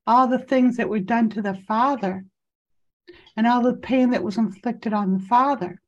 [0.09, 2.25] all the things that were done to the Father
[3.37, 5.79] and all the pain that was inflicted on the Father.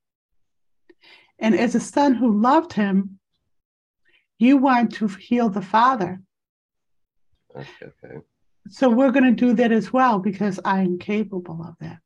[1.39, 3.19] And as a son who loved him,
[4.38, 6.21] You want to heal the father.
[7.55, 8.17] Okay.
[8.69, 11.99] So we're going to do that as well because I'm capable of that.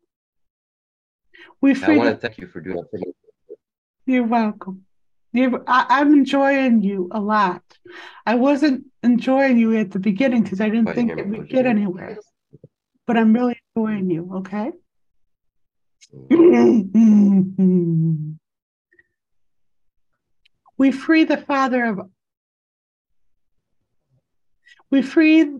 [1.62, 3.14] We I want to thank you for doing that.
[4.06, 4.85] You're welcome.
[5.36, 7.62] You're, I, I'm enjoying you a lot.
[8.26, 11.50] I wasn't enjoying you at the beginning because I didn't Why think it you would
[11.50, 12.18] get anywhere.
[13.06, 14.32] But I'm really enjoying you.
[14.36, 14.72] Okay.
[20.78, 22.00] we free the father of.
[24.90, 25.58] We free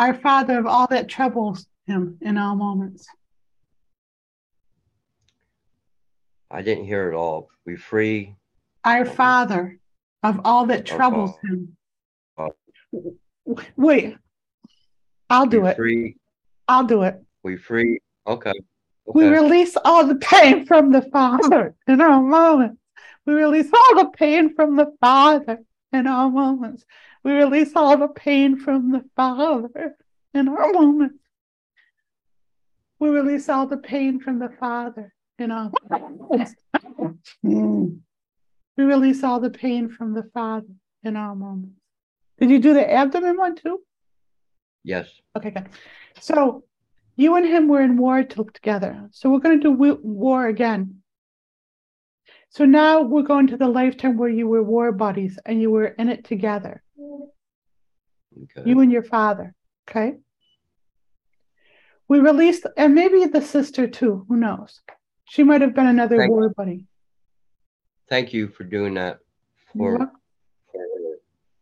[0.00, 3.06] our father of all that troubles him in all moments.
[6.50, 7.50] I didn't hear it all.
[7.64, 8.34] We free.
[8.86, 9.80] Our father
[10.22, 11.76] of all that troubles him.
[13.76, 14.16] Wait,
[15.28, 15.76] I'll do we it.
[15.76, 16.16] Free.
[16.68, 17.20] I'll do it.
[17.42, 17.98] We free.
[18.28, 18.52] Okay.
[19.06, 22.80] We release all the pain from the Father in our moments.
[23.24, 25.58] We release all the pain from the Father
[25.92, 26.84] in our moments.
[27.24, 29.96] We release all the pain from the Father
[30.32, 31.18] in our moments.
[33.00, 36.54] We release all the pain from the Father in our moments.
[37.44, 38.00] Mm.
[38.76, 40.66] We release all the pain from the Father
[41.02, 41.80] in our moments.
[42.38, 43.80] Did you do the abdomen one too?
[44.84, 45.08] Yes.
[45.36, 45.68] Okay, good.
[46.20, 46.64] So
[47.16, 49.08] you and him were in war together.
[49.12, 50.96] So we're going to do war again.
[52.50, 55.86] So now we're going to the lifetime where you were war buddies and you were
[55.86, 58.68] in it together, Okay.
[58.68, 59.54] you and your father.
[59.88, 60.14] Okay.
[62.08, 64.24] We released, and maybe the sister too.
[64.28, 64.80] Who knows?
[65.24, 66.86] She might have been another Thank- war buddy.
[68.08, 69.18] Thank you for doing that.
[69.74, 70.10] You're, For,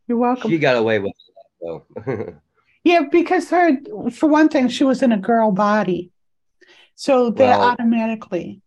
[0.07, 0.50] you're welcome.
[0.50, 2.35] she got away with it though.
[2.87, 3.78] Yeah, because her,
[4.11, 6.12] for one thing, she was in a girl body.
[6.96, 8.61] So that Well- automatically,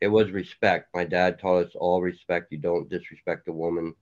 [0.00, 0.88] it was respect.
[0.94, 2.50] My dad taught us all respect.
[2.50, 3.94] You don't disrespect a woman.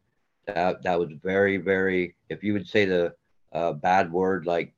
[0.47, 2.14] That that was very very.
[2.31, 3.12] If you would say the
[3.53, 4.73] uh, bad word like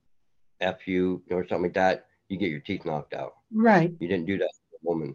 [0.63, 3.35] "f you" or something like that, you get your teeth knocked out.
[3.53, 5.15] right, You didn't do that to a woman.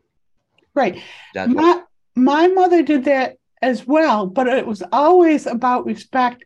[0.76, 1.02] right.
[1.34, 1.82] That's my
[2.16, 6.44] my mother did that as well, but it was always about respect,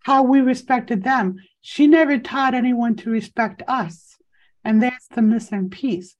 [0.00, 1.36] how we respected them.
[1.60, 4.16] She never taught anyone to respect us,
[4.64, 6.16] and that's the missing piece.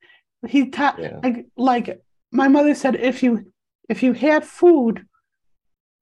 [0.46, 1.20] He taught Yeah.
[1.22, 3.52] like like my mother said, if you
[3.88, 5.06] if you have food,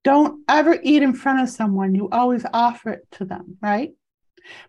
[0.03, 1.95] don't ever eat in front of someone.
[1.95, 3.93] You always offer it to them, right?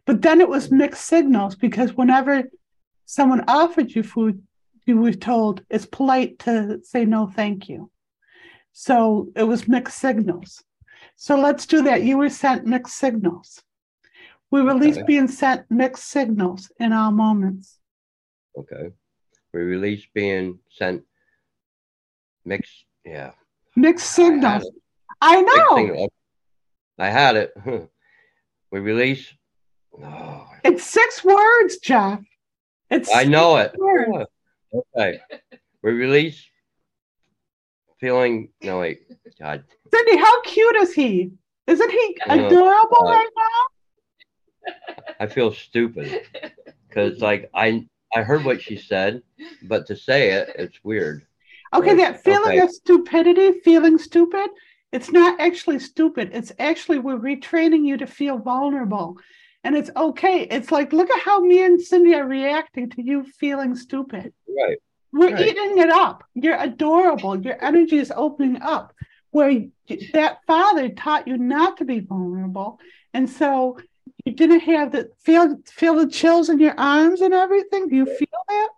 [0.04, 0.78] But then it was mm-hmm.
[0.78, 2.44] mixed signals because whenever
[3.06, 4.42] someone offered you food,
[4.86, 7.90] you were told it's polite to say no, thank you.
[8.84, 10.62] So it was mixed signals.
[11.16, 12.02] So let's do that.
[12.02, 13.62] You were sent mixed signals.
[14.50, 15.06] We release Okay.
[15.06, 17.78] being sent mixed signals in all moments.
[18.58, 18.90] okay.
[19.52, 21.04] We release being sent
[22.44, 22.84] mixed.
[23.04, 23.32] Yeah.
[23.76, 24.64] Mixed signals.
[24.66, 24.74] it.
[25.20, 25.76] I know.
[25.76, 26.12] signal.
[26.98, 27.52] I had it.
[28.72, 29.32] we release.
[30.02, 32.20] Oh, It's six words, Jeff.
[32.90, 33.72] It's I know it.
[33.78, 34.26] words.
[34.74, 35.20] Okay.
[35.82, 36.44] We release
[38.00, 38.50] feeling.
[38.62, 39.02] No wait.
[39.38, 39.64] God.
[39.92, 41.32] Cindy, how cute is he?
[41.66, 44.74] Isn't he know, adorable uh, right now?
[45.20, 46.26] I feel stupid
[46.88, 49.22] because like I I heard what she said,
[49.62, 51.26] but to say it, it's weird.
[51.74, 52.60] Okay, that feeling okay.
[52.60, 54.48] of stupidity, feeling stupid,
[54.92, 56.30] it's not actually stupid.
[56.32, 59.18] It's actually we're retraining you to feel vulnerable.
[59.64, 60.42] And it's okay.
[60.42, 64.32] It's like, look at how me and Cindy are reacting to you feeling stupid.
[64.46, 64.78] Right.
[65.14, 65.46] We're Right.
[65.46, 66.24] eating it up.
[66.34, 67.40] You're adorable.
[67.40, 68.92] Your energy is opening up.
[69.30, 69.64] Where
[70.12, 72.80] that father taught you not to be vulnerable.
[73.12, 73.78] And so
[74.24, 77.88] you didn't have the feel feel the chills in your arms and everything.
[77.88, 78.68] Do you feel that?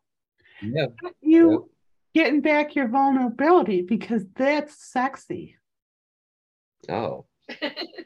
[0.62, 0.86] Yeah.
[1.20, 1.70] You
[2.14, 5.56] getting back your vulnerability because that's sexy.
[6.88, 7.26] Oh.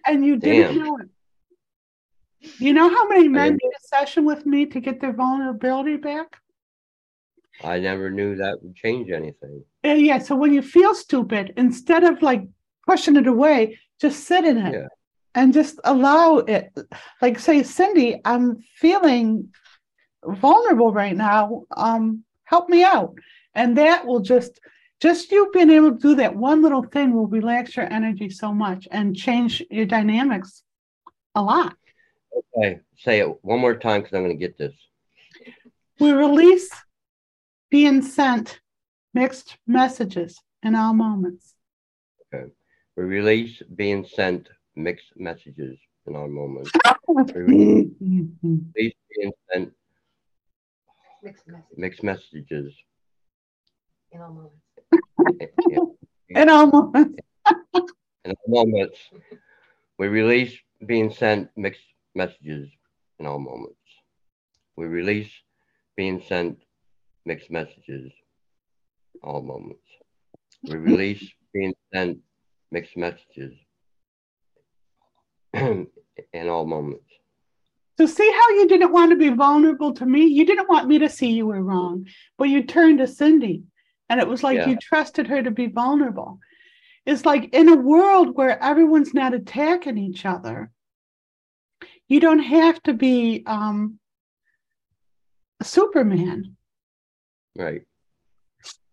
[0.06, 0.84] And you didn't Damn.
[0.84, 1.08] know it.
[2.58, 6.36] You know how many men did a session with me to get their vulnerability back?
[7.62, 9.64] I never knew that would change anything.
[9.84, 12.42] Uh, yeah, so when you feel stupid, instead of like
[12.86, 14.86] pushing it away, just sit in it Yeah.
[15.34, 16.72] and just allow it.
[17.20, 19.48] Like say, Cindy, I'm feeling
[20.24, 21.64] vulnerable right now.
[21.76, 23.14] Um, help me out.
[23.54, 24.60] And that will just
[25.00, 28.52] just you being able to do that one little thing will relax your energy so
[28.52, 30.62] much and change your dynamics
[31.34, 31.74] a lot.
[32.56, 32.80] Okay.
[32.98, 34.74] Say it one more time because I'm going to get this.
[35.98, 36.70] We release
[37.70, 38.60] being sent
[39.14, 41.54] mixed messages in all moments.
[42.34, 42.50] Okay.
[42.96, 46.70] We release being sent mixed messages in our moments.
[47.34, 47.88] Release
[48.40, 49.72] Release being sent
[51.22, 52.74] Mixed message mixed messages.
[54.12, 55.54] in all moments.
[55.68, 56.42] Yeah.
[56.42, 57.18] in all moments.
[58.24, 58.98] In our moments.
[59.98, 60.56] We release
[60.86, 61.82] being sent mixed
[62.14, 62.70] messages
[63.18, 63.76] in all moments.
[64.76, 65.30] We release
[65.96, 66.58] being sent
[67.26, 68.12] mixed messages
[69.22, 69.82] all moments.
[70.64, 72.18] We release being sent
[72.70, 73.54] mixed messages
[75.54, 75.88] in
[76.48, 77.04] all moments.
[77.98, 80.24] So see how you didn't want to be vulnerable to me?
[80.24, 82.06] You didn't want me to see you were wrong,
[82.38, 83.64] but you turned to Cindy.
[84.08, 84.68] And it was like Yeah.
[84.70, 86.40] you trusted her to be vulnerable.
[87.04, 90.70] It's like in a world where everyone's not attacking each other,
[92.08, 93.98] you don't have to be um,
[95.62, 96.56] Superman.
[97.56, 97.82] Right.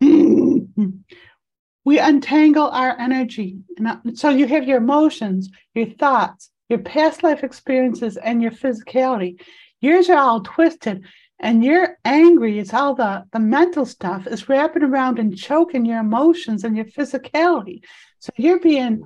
[0.00, 3.58] we untangle our energy.
[3.76, 9.40] And so you have your emotions, your thoughts, your past life experiences, and your physicality.
[9.80, 11.04] Yours are all twisted
[11.40, 12.58] and you're angry.
[12.58, 16.86] It's all the, the mental stuff is wrapping around and choking your emotions and your
[16.86, 17.82] physicality.
[18.18, 19.02] So you're being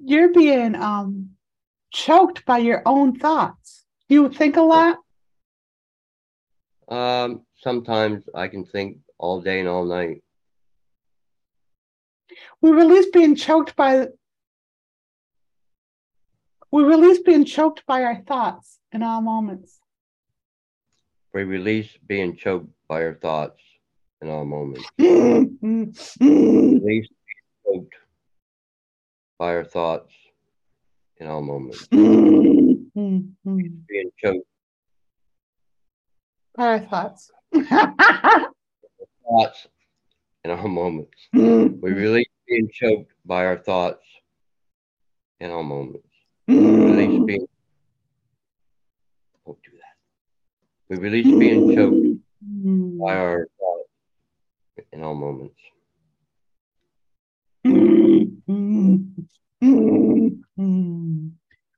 [0.00, 1.30] you're being um
[1.92, 3.84] choked by your own thoughts.
[4.08, 4.98] You think a lot?
[6.88, 10.22] Um, sometimes I can think all day and all night.
[12.62, 14.06] we release being choked by
[16.70, 19.80] we release being choked by our thoughts in all moments
[21.34, 23.62] We release being choked by our thoughts
[24.22, 24.88] in all moments.
[24.98, 27.04] Release being
[27.64, 27.94] choked
[29.38, 30.12] by our thoughts
[31.18, 31.86] in all moments.
[31.92, 33.32] Being
[34.22, 34.46] choked
[36.56, 37.30] by our thoughts
[39.30, 39.66] thoughts
[40.44, 41.28] in all moments.
[41.32, 44.04] We release being choked by our thoughts
[45.40, 46.06] in all moments.
[46.46, 47.46] We release being
[49.46, 49.96] don't do that.
[50.88, 52.20] We release being choked
[53.00, 53.88] by our thoughts
[54.92, 55.56] in all moments.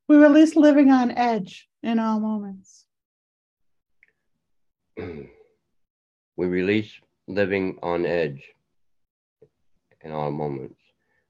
[0.09, 2.87] we release living on edge in all moments
[6.37, 6.93] we release
[7.29, 8.43] living on edge
[10.03, 10.81] in all moments.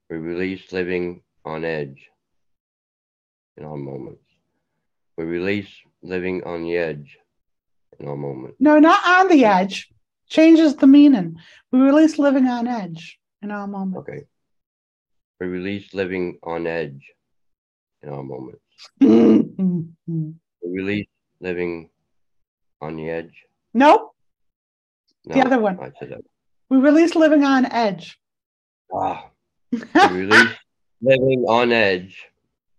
[0.09, 2.09] We release living on edge
[3.57, 4.23] in all moments.
[5.17, 5.69] We release
[6.03, 7.19] living on the edge
[7.99, 8.57] in all moments.
[8.59, 9.93] no not on the edge
[10.27, 11.37] changes the meaning
[11.71, 14.23] we release living on edge in all moments Okay.
[15.39, 17.13] We release living on edge
[18.03, 18.63] in all moments.
[19.01, 20.35] Mhm.
[20.63, 21.09] We release
[21.41, 21.91] living
[22.81, 23.45] on the edge.
[23.75, 24.12] nope
[25.25, 26.21] No, the other one I said that.
[26.69, 28.19] we release living on edge
[28.95, 29.31] Ah,
[29.73, 29.81] we
[30.27, 30.53] release
[31.01, 32.27] living on edge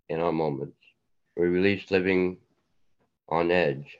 [0.10, 0.78] in our moments.
[1.36, 2.38] We release living
[3.30, 3.98] on edge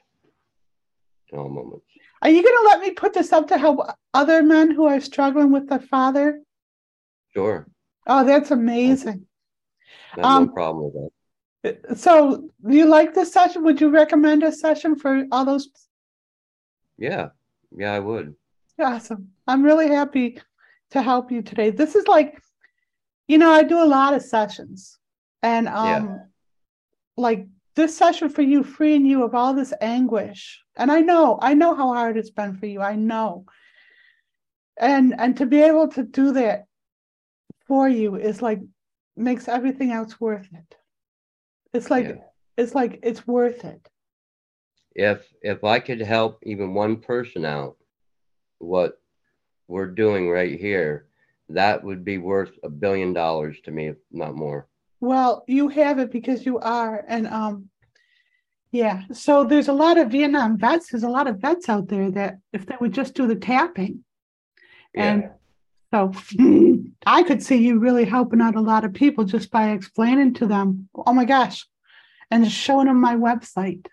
[1.30, 1.86] in all moments.
[2.22, 3.80] Are you going to let me put this up to help
[4.14, 6.40] other men who are struggling with their father?
[7.32, 7.66] Sure.
[8.06, 9.26] Oh, that's amazing.
[10.16, 10.94] I have Um, no problem with
[11.64, 11.98] that.
[11.98, 13.64] So, do you like this session?
[13.64, 15.68] Would you recommend a session for all those?
[16.98, 17.30] Yeah.
[17.76, 18.34] Yeah, I would.
[18.80, 19.28] Awesome.
[19.46, 20.40] I'm really happy
[20.90, 21.70] to help you today.
[21.70, 22.40] This is like,
[23.28, 24.98] you know, I do a lot of sessions,
[25.42, 26.18] and um, Yeah.
[27.16, 30.60] like this session for you, freeing you of all this anguish.
[30.76, 32.80] And I know, I know how hard it's been for you.
[32.80, 33.46] I know.
[34.76, 36.66] And and to be able to do that
[37.66, 38.60] for you is like
[39.16, 40.76] makes everything else worth it.
[41.72, 42.22] It's like Yeah.
[42.56, 43.88] it's like it's worth it.
[44.94, 47.76] If if I could help even one person out,
[48.58, 49.00] what
[49.66, 51.06] we're doing right here,
[51.48, 54.68] that would be worth a billion dollars to me, if not more.
[55.00, 57.04] Well, you have it because you are.
[57.06, 57.70] And um
[58.70, 60.90] yeah, so there's a lot of Vietnam vets.
[60.90, 64.04] There's a lot of vets out there that if they would just do the tapping.
[64.96, 65.28] And Yeah.
[65.92, 66.12] so
[67.06, 70.46] I could see you really helping out a lot of people just by explaining to
[70.46, 71.64] them, oh my gosh,
[72.32, 73.86] and just showing them my website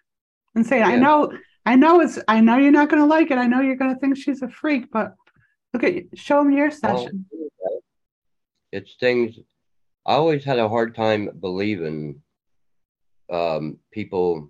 [0.55, 1.31] and saying, I know,
[1.65, 3.37] I know it's I know you're not gonna like it.
[3.37, 5.15] I know you're gonna think she's a freak, but
[5.73, 7.25] look at you, show them your session.
[7.31, 7.81] Well,
[8.71, 9.37] it's things
[10.05, 12.21] I always had a hard time believing
[13.31, 14.49] um, people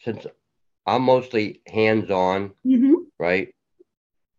[0.00, 0.26] since
[0.86, 2.94] I'm mostly hands on, mm-hmm.
[3.18, 3.54] right?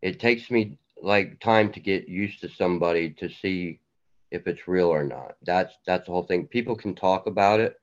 [0.01, 3.79] It takes me like time to get used to somebody to see
[4.31, 5.35] if it's real or not.
[5.43, 6.47] That's that's the whole thing.
[6.47, 7.75] People can talk about it,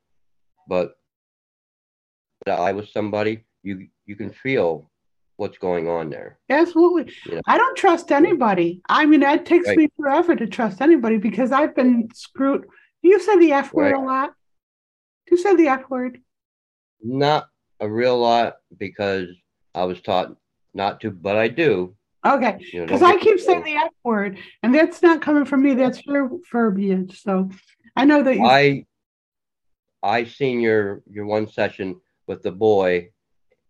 [0.69, 0.97] but
[2.47, 4.89] that I was somebody, you you can feel
[5.37, 6.39] what's going on there.
[6.49, 7.13] Absolutely.
[7.31, 7.41] Yeah.
[7.47, 8.81] I don't trust anybody.
[8.89, 9.77] I mean, it takes Right.
[9.77, 12.63] me forever to trust anybody because I've been screwed.
[13.03, 14.01] Do you say the F word Right.
[14.03, 14.33] a lot?
[15.27, 16.23] Do you say the F word?
[17.03, 17.49] Not
[17.81, 19.29] a real lot because
[19.75, 20.35] I was taught
[20.73, 21.95] not to, but I do.
[22.25, 22.59] Okay.
[22.73, 25.75] You know, Because I keep saying the F word, and that's not coming from me.
[25.75, 27.21] That's your verbiage.
[27.23, 27.51] So
[27.95, 28.45] I know that you.
[28.47, 28.87] I
[30.03, 33.11] I seen your your one session with the boy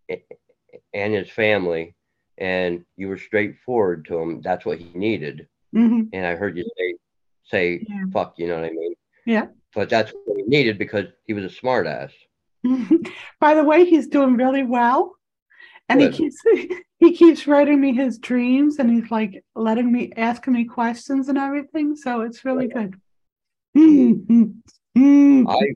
[0.09, 1.95] and his family,
[2.39, 4.41] and you were straightforward to him.
[4.43, 6.09] That's what he needed, Mhm.
[6.13, 6.95] and I heard you say
[7.45, 8.05] say Yeah.
[8.13, 8.35] fuck.
[8.39, 8.95] You know what I mean?
[9.25, 9.47] Yeah.
[9.75, 12.13] But that's what he needed because he was a smart ass.
[13.41, 15.15] By the way, he's doing really well,
[15.89, 16.43] and he keeps
[16.99, 21.39] he keeps writing me his dreams, and he's like letting me asking me questions and
[21.39, 21.95] everything.
[21.97, 23.01] So it's really good.
[23.75, 24.53] Hmm.
[25.49, 25.75] I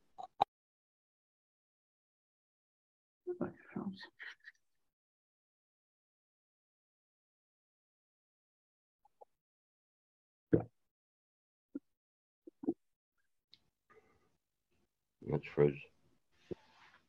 [15.30, 15.74] that's froze.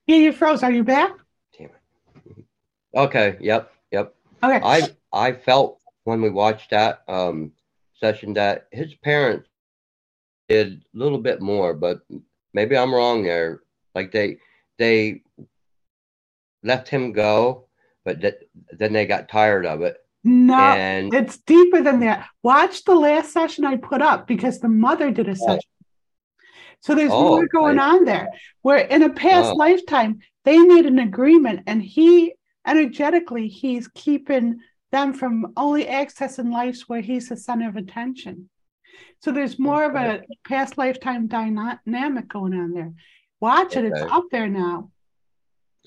[0.07, 0.63] Yeah, you froze.
[0.63, 1.11] Are you back?
[1.57, 2.45] Damn it.
[2.95, 3.37] Okay.
[3.39, 3.71] Yep.
[3.91, 4.15] Yep.
[4.43, 4.59] Okay.
[4.63, 7.51] I I felt when we watched that um
[7.95, 9.47] session that his parents
[10.49, 12.01] did a little bit more, but
[12.53, 13.61] maybe I'm wrong there.
[13.95, 14.37] Like they
[14.77, 15.21] they
[16.63, 17.67] left him go,
[18.05, 18.35] but th-
[18.71, 22.27] then they got tired of it, no, and it's deeper than that.
[22.43, 25.33] Watch the last session I put up because the mother did a oh.
[25.33, 25.69] session.
[26.81, 28.29] So there's Oh, more going I- on there.
[28.61, 29.55] Where in a past Oh.
[29.55, 32.33] lifetime, they made an agreement and he
[32.67, 34.59] energetically he's keeping
[34.91, 38.49] them from only accessing lives where he's the center of attention.
[39.21, 42.93] So there's more of a past lifetime dynamic going on there.
[43.39, 44.13] Watch it, it's Okay.
[44.13, 44.90] up there now.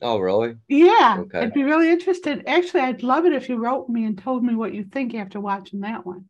[0.02, 0.56] Oh really?
[0.68, 1.40] Yeah, Okay.
[1.40, 2.44] I'd be really interested.
[2.46, 5.40] Actually, I'd love it if you wrote me and told me what you think after
[5.40, 6.24] watching that one.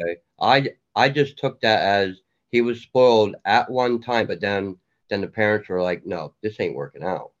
[0.00, 0.16] Okay.
[0.40, 2.20] I I just took that as
[2.50, 4.76] he was spoiled at one time, but then
[5.10, 7.32] then the parents were like, no, this ain't working out.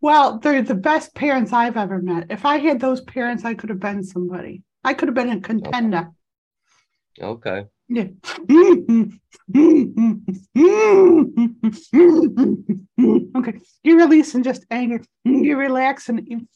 [0.00, 2.26] Well, they're the best parents I've ever met.
[2.30, 4.62] If I had those parents, I could have been somebody.
[4.82, 5.98] I could have been a contender.
[5.98, 6.08] Okay.
[7.88, 8.08] Yeah.
[13.36, 13.60] okay.
[13.82, 15.00] You release and just anger.
[15.24, 16.46] You relax and.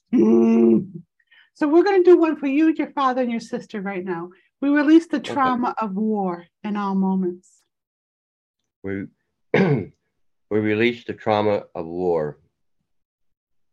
[1.56, 4.30] So we're going to do one for you, your father, and your sister right now.
[4.60, 7.48] We release the trauma of war in all moments.
[8.82, 9.06] We
[9.54, 9.90] we
[10.50, 12.38] release the trauma of war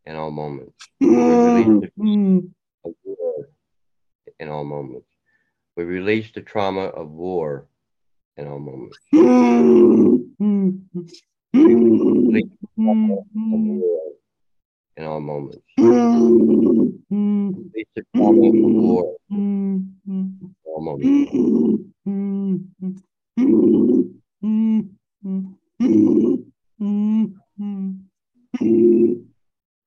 [0.05, 0.77] in all moments.
[0.99, 2.51] release the Mm.
[2.85, 3.49] of war
[4.39, 5.10] in all moments.
[5.81, 7.65] We release the trauma of war
[8.37, 8.99] in all moments.
[11.53, 14.11] Release the trauma of war
[14.95, 15.57] in all moments.
[15.79, 16.93] Release
[17.95, 19.97] the trauma of war in
[20.65, 21.31] all moments.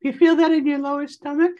[0.02, 1.52] You feel that in your lower stomach?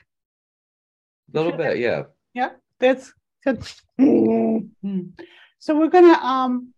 [1.32, 2.03] A little bit, yeah.
[2.35, 3.12] Yeah, that's
[3.45, 3.62] good.
[5.59, 6.74] So we're gonna um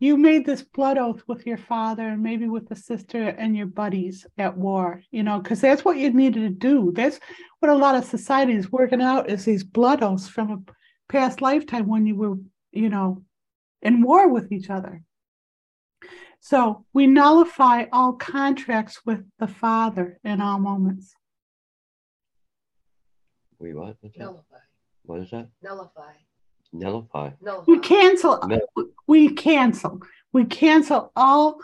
[0.00, 3.66] you made this blood oath with your father and maybe with the sister and your
[3.66, 6.92] buddies at war, you know, because that's what you needed to do.
[6.94, 7.18] That's
[7.58, 11.40] what a lot of society is working out is these blood oaths from a past
[11.42, 12.36] lifetime when you were,
[12.70, 13.24] you know,
[13.82, 15.02] in war with each other.
[16.40, 21.12] So we nullify all contracts with the father in all moments.
[23.58, 23.96] We what?
[24.00, 24.24] What's that?
[24.24, 24.67] Nullify.
[25.08, 25.48] What is that?
[25.62, 26.12] Nullify.
[26.70, 27.30] Nullify.
[27.40, 27.64] Nullify.
[27.66, 28.38] We cancel.
[28.46, 28.60] No.
[29.06, 30.02] We cancel.
[30.34, 31.60] We cancel all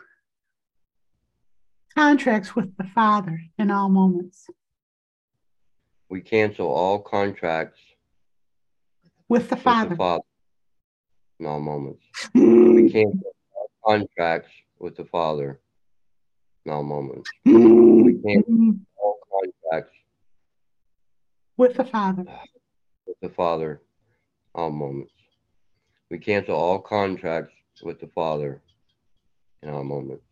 [1.94, 4.46] contracts with the Father in all moments.
[6.08, 7.78] We cancel all contracts
[9.28, 9.90] With the with Father.
[9.90, 10.24] the Father
[11.38, 12.02] in all moments.
[12.34, 15.60] We cancel all contracts with the Father
[16.64, 17.28] in all moments.
[17.44, 19.92] We cancel all contracts
[21.58, 22.24] With the Father.
[22.26, 22.40] Ah.
[23.24, 23.80] The Father
[24.54, 25.12] all moments.
[26.10, 28.62] We cancel all contracts with the Father
[29.62, 30.24] in all moments.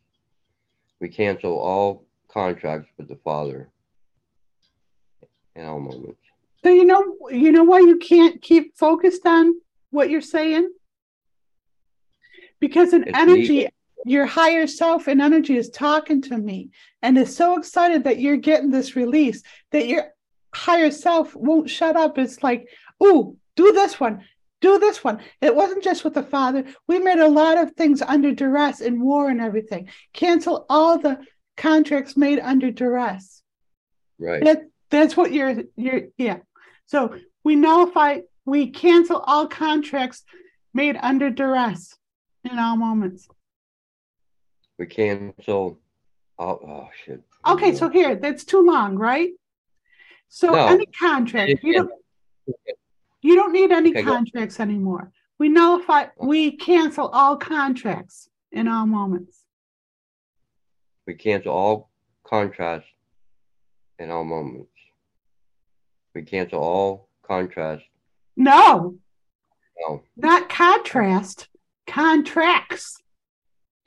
[1.00, 3.68] We cancel all contracts with the Father
[5.56, 6.20] in all moments.
[6.62, 9.54] So you know, you know why you can't keep focused on
[9.90, 10.70] what you're saying?
[12.60, 13.68] Because an It's energy,
[14.04, 16.70] your higher self and energy is talking to me
[17.02, 20.12] and is so excited that you're getting this release that your
[20.54, 22.18] higher self won't shut up.
[22.18, 22.68] It's like,
[23.02, 24.24] oh, do this one,
[24.60, 25.20] do this one.
[25.40, 26.64] It wasn't just with the father.
[26.86, 29.88] We made a lot of things under duress in war and everything.
[30.12, 31.18] Cancel all the
[31.56, 33.42] contracts made under duress.
[34.18, 34.44] Right.
[34.44, 36.38] That that's what you're you're yeah.
[36.86, 40.22] So we nullify, we cancel all contracts
[40.72, 41.96] made under duress
[42.44, 43.28] in all moments.
[44.78, 45.80] We cancel
[46.38, 47.22] all oh shit.
[47.46, 49.30] Okay, so here, that's too long, right?
[50.28, 50.66] So No.
[50.66, 51.90] any contract, you don't
[53.22, 54.12] you don't need any Okay, go.
[54.12, 55.10] contracts anymore.
[55.38, 59.38] We nullify, we cancel all contracts in all moments.
[61.06, 61.90] We cancel all
[62.24, 62.86] contracts
[63.98, 64.68] in all moments.
[66.14, 67.84] We cancel all contracts.
[68.36, 68.96] No,
[69.80, 71.48] No, not contrast,
[71.86, 72.98] contracts.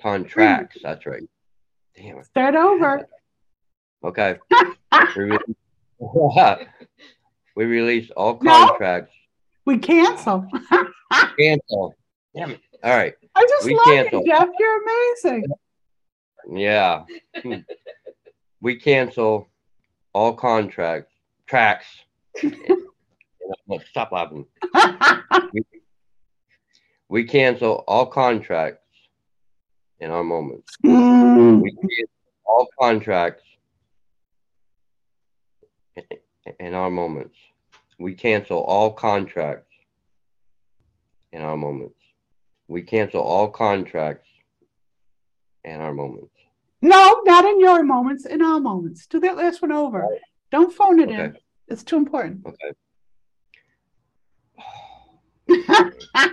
[0.02, 0.78] contracts.
[0.84, 1.24] That's right.
[1.96, 2.26] Damn it.
[2.26, 3.08] Start over.
[4.04, 4.38] Okay.
[7.56, 8.78] we, release all No.
[9.66, 10.48] We cancel.
[11.40, 11.96] Cancel.
[12.36, 12.60] Damn it.
[12.84, 13.14] All right.
[13.36, 14.22] I just We love cancel.
[14.22, 14.48] you, Jeff.
[14.60, 15.46] You're amazing.
[16.54, 17.04] Yeah.
[18.62, 19.50] We cancel
[20.14, 21.12] all contracts.
[21.48, 21.86] Tracks.
[23.90, 24.46] Stop laughing.
[27.08, 28.82] We cancel all contracts
[30.00, 30.76] in our moments.
[30.84, 31.62] Mm.
[31.62, 32.10] We cancel
[32.48, 33.44] all contracts
[36.60, 37.38] in our moments.
[37.98, 39.74] We cancel all contracts
[41.32, 41.96] in our moments.
[42.68, 44.28] We cancel all contracts
[45.64, 46.32] in our moments.
[46.82, 49.08] No, not in your moments, in all moments.
[49.08, 50.08] Do that last one over.
[50.52, 51.38] Don't phone it in.
[51.68, 52.46] It's too important.
[52.46, 52.72] Okay.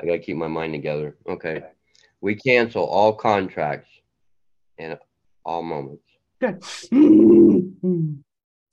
[0.00, 1.16] I gotta keep my mind together.
[1.28, 1.62] Okay.
[2.20, 3.88] We cancel all contracts
[4.76, 4.96] in
[5.44, 6.04] all moments.
[6.40, 6.62] Good.
[6.92, 8.14] Mm-hmm.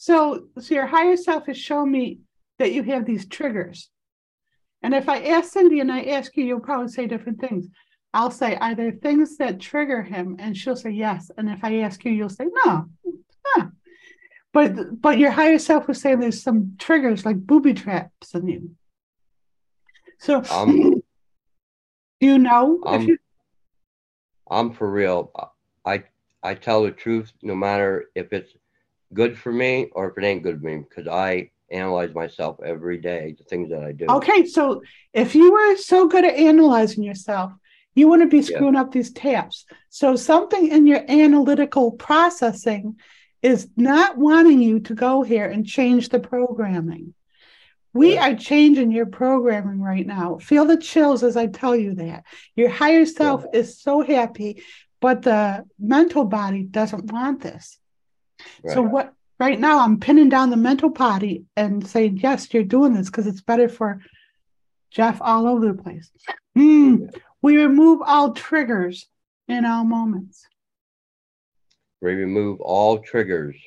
[0.05, 2.19] So, so your higher self has shown me
[2.59, 3.89] that you have these triggers.
[4.83, 7.69] And if I ask Cindy and I ask you, you'll probably say different things.
[8.13, 10.35] I'll say, are there things that trigger him?
[10.37, 11.31] And she'll say yes.
[11.35, 12.85] And if I ask you, you'll say no.
[13.47, 13.65] Huh.
[14.53, 18.75] But but your higher self will say there's some triggers like booby traps in you.
[20.19, 20.91] So Um,
[22.19, 23.17] do you know if um, you
[24.51, 25.31] I'm for real.
[25.83, 26.03] I
[26.43, 28.53] I tell the truth no matter if it's
[29.13, 32.97] good for me or if it ain't good for me because I analyze myself every
[32.99, 34.05] day, the things that I do.
[34.07, 34.81] Okay, so
[35.13, 37.51] if you were so good at analyzing yourself,
[37.95, 38.43] you wouldn't be Yeah.
[38.43, 39.65] screwing up these taps.
[39.89, 42.97] So something in your analytical processing
[43.41, 47.13] is not wanting you to go here and change the programming.
[47.93, 48.29] We Yeah.
[48.31, 50.37] are changing your programming right now.
[50.39, 52.25] Feel the chills as I tell you that.
[52.55, 54.61] Your higher self is so happy,
[54.99, 57.79] but the mental body doesn't want this.
[58.67, 62.93] So what right now I'm pinning down the mental body and saying, yes, you're doing
[62.93, 64.01] this because it's better for
[64.91, 66.11] Jeff all over the place.
[66.57, 67.13] Mm.
[67.41, 69.07] We remove all triggers
[69.49, 70.47] in all moments.
[72.01, 73.57] We remove all triggers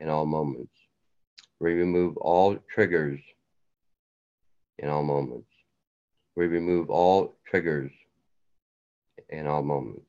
[0.00, 0.72] in all moments.
[1.60, 3.20] We remove all triggers
[4.80, 5.46] in all moments.
[6.34, 7.92] We remove all triggers
[9.28, 10.06] in all moments.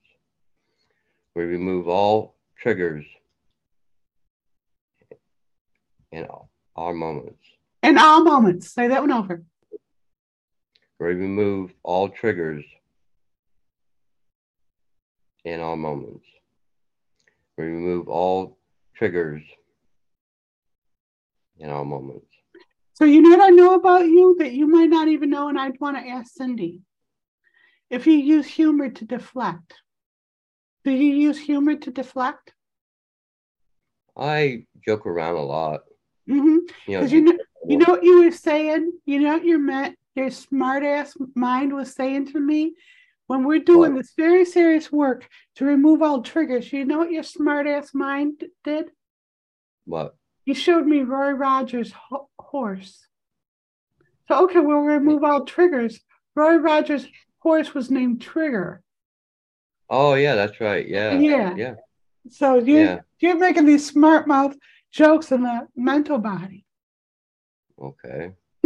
[1.35, 3.05] We remove all triggers
[6.13, 7.43] in all, all moments.
[7.81, 8.69] In all moments.
[8.69, 9.43] Say that one over.
[10.99, 12.63] We remove all triggers
[15.43, 16.25] in all moments.
[17.57, 18.57] We remove all
[18.95, 19.41] triggers
[21.57, 22.27] in all moments.
[22.93, 25.59] So you know what I know about you that you might not even know, and
[25.59, 26.81] I'd want to ask Cindy.
[27.89, 29.73] If you use humor to deflect,
[30.83, 32.53] do you use humor to deflect?
[34.15, 35.81] I joke around a lot.
[36.29, 36.57] Mm-hmm.
[36.87, 38.91] You know, you know, you know what you were saying.
[39.05, 42.75] You know what your met your smart ass mind was saying to me
[43.27, 44.01] when we're doing What?
[44.03, 46.71] this very serious work to remove all triggers.
[46.71, 48.91] You know what your smart ass mind did?
[49.85, 50.15] what?
[50.45, 53.07] He showed me Roy Rogers' ho- horse.
[54.27, 55.99] So okay, we'll remove all triggers.
[56.35, 57.07] Roy Rogers'
[57.39, 58.81] horse was named Trigger.
[59.89, 60.87] Oh yeah, that's right.
[60.87, 61.17] Yeah.
[61.19, 61.55] Yeah.
[61.55, 61.73] Yeah.
[62.29, 62.99] So you Yeah.
[63.19, 64.55] you're making these smart mouth
[64.93, 66.65] jokes in the mental body.
[67.81, 68.31] Okay.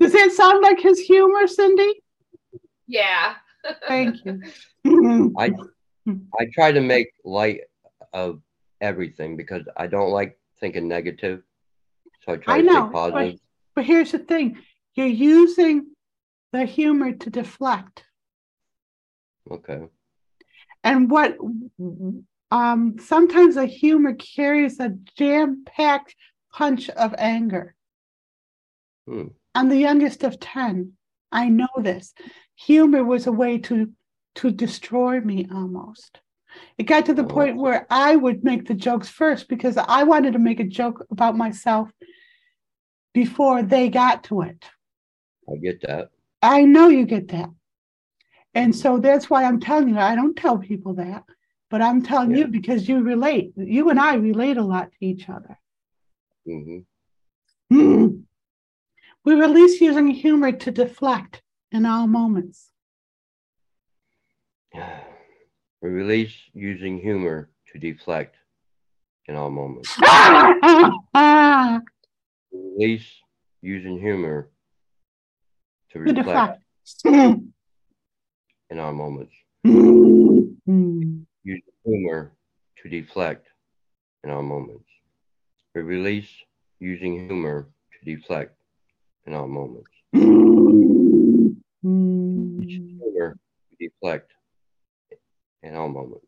[0.00, 2.02] Does that sound like his humor, Cindy?
[2.86, 3.34] Yeah.
[3.88, 4.40] Thank you.
[5.38, 5.50] I
[6.38, 7.62] I try to make light
[8.12, 8.40] of
[8.80, 11.42] everything because I don't like thinking negative.
[12.24, 13.40] So I try I to know, stay positive.
[13.74, 14.58] But here's the thing
[14.94, 15.88] you're using
[16.52, 18.04] the humor to deflect.
[19.50, 19.88] Okay.
[20.84, 21.36] And what
[22.50, 26.14] um, sometimes a humor carries a jam packed
[26.52, 27.74] punch of anger.
[29.06, 29.28] Hmm.
[29.54, 30.92] I'm the youngest of 10.
[31.32, 32.14] I know this.
[32.56, 33.92] Humor was a way to
[34.36, 36.20] to destroy me almost.
[36.76, 37.28] It got to the Oh.
[37.28, 41.06] point where I would make the jokes first because I wanted to make a joke
[41.10, 41.90] about myself
[43.14, 44.62] before they got to it.
[45.50, 46.10] I get that.
[46.42, 47.48] I know you get that.
[48.54, 51.24] And so that's why I'm telling you, I don't tell people that,
[51.70, 52.38] but I'm telling Yeah.
[52.38, 53.52] you because you relate.
[53.56, 55.58] You and I relate a lot to each other.
[56.44, 56.78] hmm
[57.68, 58.22] Hmm.
[59.24, 61.42] We release using humor to deflect
[61.72, 62.70] in all moments.
[65.82, 68.36] We release using humor to deflect
[69.28, 69.94] in all moments.
[72.50, 73.06] We release
[73.60, 74.50] using humor
[75.90, 76.60] to reflect
[77.04, 77.42] deflect.
[78.70, 79.34] in all moments.
[79.66, 81.26] Mm.
[81.46, 82.32] Using humor
[82.82, 83.46] to deflect
[84.24, 84.88] in all moments.
[85.76, 86.28] We release
[86.80, 88.58] using humor to deflect
[89.26, 89.88] in all moments.
[90.12, 91.54] Humor
[93.38, 94.32] to deflect
[95.62, 96.26] in all moments.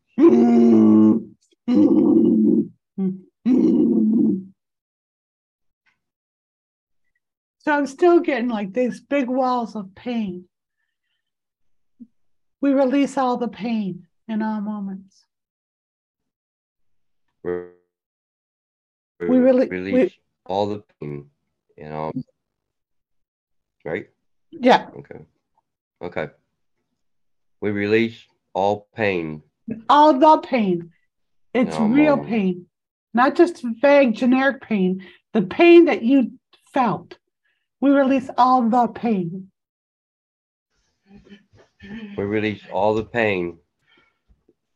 [7.58, 10.44] So I'm still getting like these big walls of pain.
[12.60, 15.26] We release all the pain in all moments.
[17.42, 17.52] We
[19.20, 20.12] We really- we- release
[20.44, 21.30] all the pain
[21.76, 22.12] in all.
[23.84, 24.10] Right?
[24.50, 25.24] Yeah, Okay.
[26.00, 26.28] Okay.
[27.60, 29.42] We release all pain
[29.88, 30.92] all the pain.
[31.54, 32.30] It's all real moments.
[32.30, 32.66] pain,
[33.12, 35.04] not just vague generic pain.
[35.32, 36.38] The pain that you
[36.72, 37.18] felt.
[37.80, 39.50] We release all the pain.
[42.16, 43.58] We release all the pain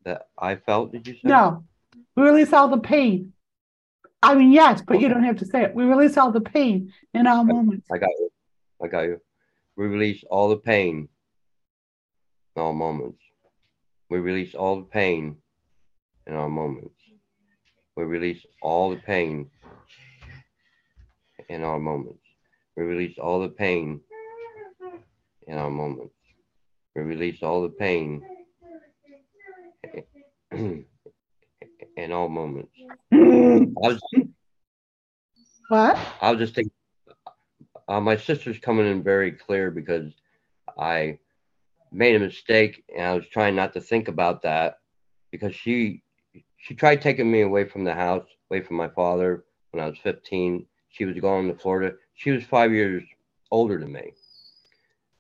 [0.05, 1.21] that I felt, did you say?
[1.25, 1.65] No,
[2.17, 3.33] we release all the pain.
[4.23, 5.75] I mean, yes, but you don't have to say it.
[5.75, 7.89] We release all the pain in all moments.
[7.93, 8.31] I got you.
[8.83, 9.21] I got you.
[9.77, 11.09] We release all the pain
[12.55, 13.19] in all moments.
[14.09, 15.37] We release all the pain
[16.27, 16.95] in all moments.
[17.97, 19.51] We release all the pain
[21.49, 22.23] in all moments.
[22.77, 24.01] We release all the pain
[25.47, 26.15] in our moments.
[26.95, 28.23] We release all the pain
[31.97, 32.73] in all moments.
[33.13, 33.17] I
[33.75, 34.01] was
[35.69, 35.99] What?
[36.21, 36.73] I was just thinking,
[37.89, 40.13] uh, my sister's coming in very clear because
[40.79, 41.19] I
[41.91, 44.79] made a mistake and I was trying not to think about that
[45.31, 46.03] because she
[46.57, 49.99] she tried taking me away from the house, away from my father when I was
[49.99, 50.65] 15.
[50.91, 51.97] She was going to Florida.
[52.15, 53.03] She was five years
[53.51, 54.13] older than me.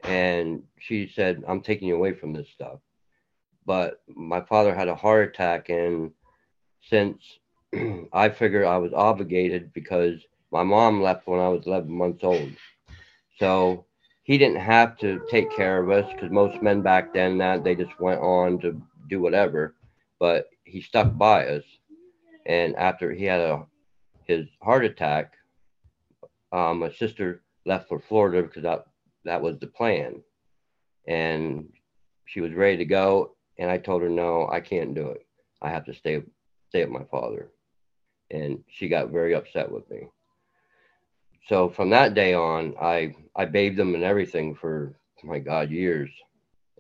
[0.05, 2.79] And she said, I'm taking you away from this stuff.
[3.65, 6.13] But my father had a heart attack and
[6.89, 7.23] since
[8.13, 12.53] I figured I was obligated because my mom left when I was 11 months old.
[13.39, 13.87] So
[14.25, 17.75] he didn't have to take care of us because most men back then that they
[17.75, 19.75] just went on to do whatever.
[20.21, 21.65] But he stuck by us.
[22.47, 23.67] And after he had a
[24.25, 25.33] his heart attack,
[26.53, 28.87] um, my sister left for Florida because that
[29.25, 30.23] that was the plan.
[31.07, 31.69] And
[32.27, 33.35] she was ready to go.
[33.59, 35.27] And I told her, no, I can't do it.
[35.61, 36.23] I have to stay
[36.69, 37.51] stay with my father.
[38.31, 40.09] And she got very upset with me.
[41.49, 46.11] So from that day on i i bathed them and everything for my god years.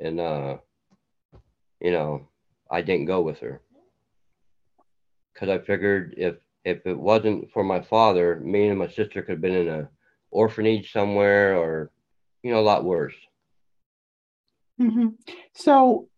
[0.00, 0.56] And uh
[1.80, 2.28] you know
[2.70, 3.60] i didn't go with her.
[5.32, 9.32] Because i figured if if it wasn't for my father me and my sister could
[9.32, 9.88] have been in a
[10.30, 11.90] orphanage somewhere or
[12.42, 13.14] you know a lot worse.
[14.78, 15.08] Hmm
[15.54, 16.08] So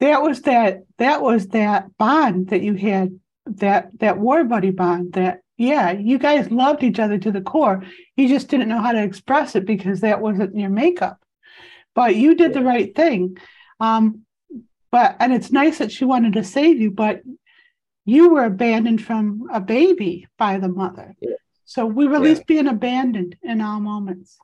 [0.00, 5.14] that was that that was that bond that you had that that war buddy bond
[5.14, 7.84] that yeah you guys loved each other to the core.
[8.16, 11.20] You just didn't know how to express it because that wasn't your makeup.
[11.94, 13.38] But you did the right thing.
[13.80, 14.22] Um
[14.90, 17.22] but and it's nice that she wanted to save you but
[18.04, 21.14] you were abandoned from a baby by the mother.
[21.20, 21.34] Yeah.
[21.64, 24.38] so we release being abandoned in all moments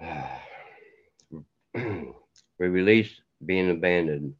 [2.58, 4.34] we release being abandoned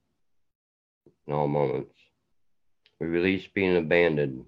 [1.27, 1.95] in all moments.
[3.01, 4.45] We release being abandoned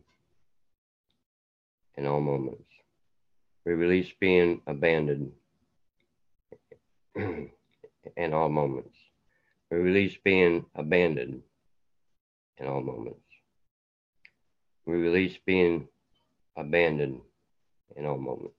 [1.96, 2.64] in all moments.
[3.66, 5.32] We release being abandoned
[7.16, 8.96] in all moments.
[9.70, 11.42] We release being abandoned
[12.56, 13.20] in all moments.
[14.86, 15.88] We release being
[16.56, 17.20] abandoned
[17.96, 18.54] in all moments.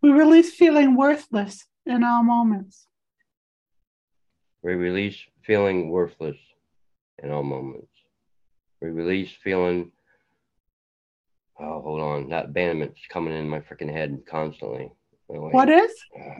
[0.00, 2.86] we release feeling worthless in all moments
[4.64, 6.38] We release feeling worthless
[7.22, 7.92] in all moments.
[8.80, 9.92] We release feeling,
[11.60, 14.90] oh, hold on, that abandonment's coming in my freaking head constantly.
[15.28, 15.52] Oh, wait.
[15.54, 16.34] what is uh,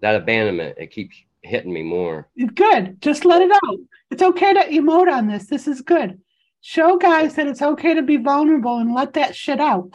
[0.00, 2.28] That abandonment, it keeps hitting me more.
[2.54, 3.02] Good.
[3.02, 3.78] Just let it out.
[4.12, 5.46] It's okay to emote on this.
[5.48, 6.20] This is good.
[6.60, 9.92] Show guys that it's okay to be vulnerable and let that shit out.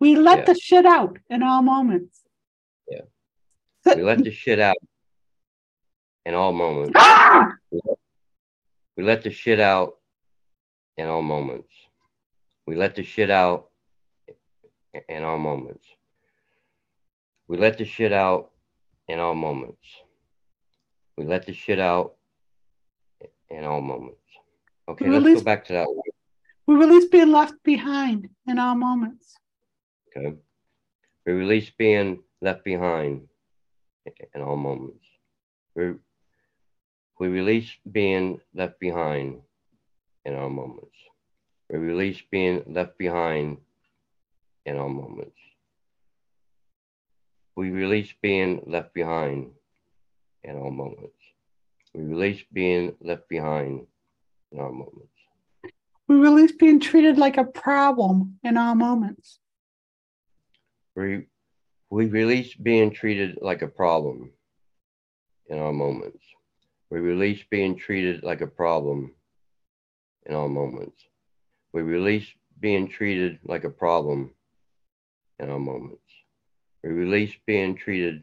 [0.00, 0.44] We let Yeah.
[0.46, 2.22] the shit out in all moments.
[2.90, 3.02] Yeah.
[3.84, 4.76] So- We let the shit out
[6.24, 6.92] in all moments.
[6.96, 7.52] Ah!
[8.96, 9.94] We let the shit out
[10.96, 11.72] in all moments.
[12.66, 13.68] We let the shit out
[15.08, 15.86] in all moments.
[17.46, 18.50] We let the shit out
[19.08, 19.86] in all moments.
[21.16, 22.14] We let the shit out
[23.50, 24.20] in all moments.
[24.88, 26.02] Okay, let's Release- go back to that one.
[26.66, 29.34] We release being left behind in all moments.
[30.14, 30.36] Okay.
[31.24, 33.26] We release being left behind
[34.34, 35.04] in all moments.
[35.74, 35.94] We,
[37.18, 39.40] we release being left behind
[40.24, 40.96] in our moments.
[41.70, 43.58] We release being left behind
[44.64, 45.38] in our moments.
[47.56, 49.50] We release being left behind
[50.44, 51.16] in our moments.
[51.94, 53.86] We release being left behind
[54.52, 55.12] in all moments.
[56.06, 59.40] We release being treated like a problem in our moments.
[60.94, 61.26] We,
[61.90, 64.32] we release being treated like a problem
[65.48, 66.24] in our moments.
[66.90, 69.14] We release being treated like a problem
[70.26, 71.02] in all moments.
[71.72, 72.26] We release
[72.60, 74.32] being treated like a problem
[75.38, 76.02] in all moments.
[76.82, 78.22] We release being treated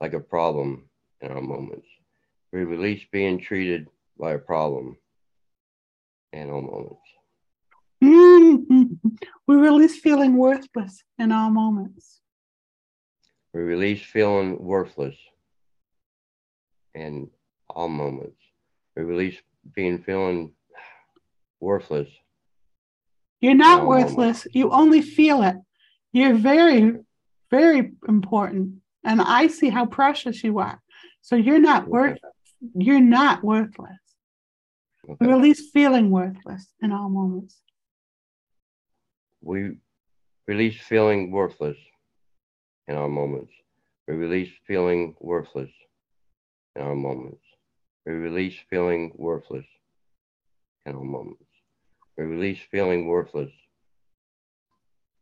[0.00, 0.88] like a problem
[1.20, 1.86] in all moments.
[2.52, 4.96] We release being treated by a problem
[6.32, 7.00] in all moments.
[9.46, 12.20] We release feeling worthless in all moments.
[13.52, 15.16] We release feeling worthless
[16.94, 17.30] in
[17.74, 18.40] all moments.
[18.96, 19.36] We release
[19.74, 20.52] being feeling
[21.60, 22.08] worthless.
[23.40, 23.88] You're not No.
[23.88, 24.46] worthless.
[24.52, 25.56] You only feel it.
[26.12, 26.96] You're very,
[27.50, 28.82] very important.
[29.04, 30.82] And I see how precious you are.
[31.22, 32.18] So you're not worth
[32.74, 33.98] you're not worthless.
[35.06, 35.32] We Okay.
[35.32, 37.62] release feeling worthless in all moments.
[39.40, 39.78] We
[40.46, 41.78] release feeling worthless
[42.86, 43.52] in our moments.
[44.06, 45.70] We release feeling worthless
[46.76, 47.42] in our moments.
[48.06, 49.66] We release feeling worthless
[50.86, 51.44] in our moments.
[52.16, 53.52] We release feeling worthless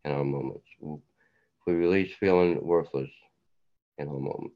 [0.05, 0.67] in our moments.
[1.67, 3.11] We release feeling worthless
[3.99, 4.55] in our moments.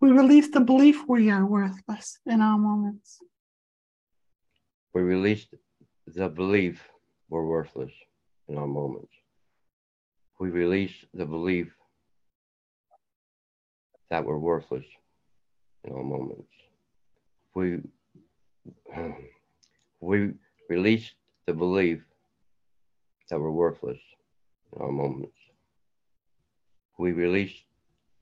[0.00, 3.18] We release the belief we are worthless in all moments.
[4.94, 5.46] We release
[6.06, 6.82] the belief
[7.28, 7.92] we're worthless
[8.48, 9.12] in our moments.
[10.40, 11.72] We release the belief
[14.10, 14.86] that we're worthless
[15.84, 16.50] in our moments.
[17.54, 17.80] We
[20.00, 20.32] we
[20.68, 21.10] release
[21.46, 22.00] the belief
[23.28, 23.98] that we're worthless
[24.74, 25.34] in our moments.
[26.98, 27.54] We release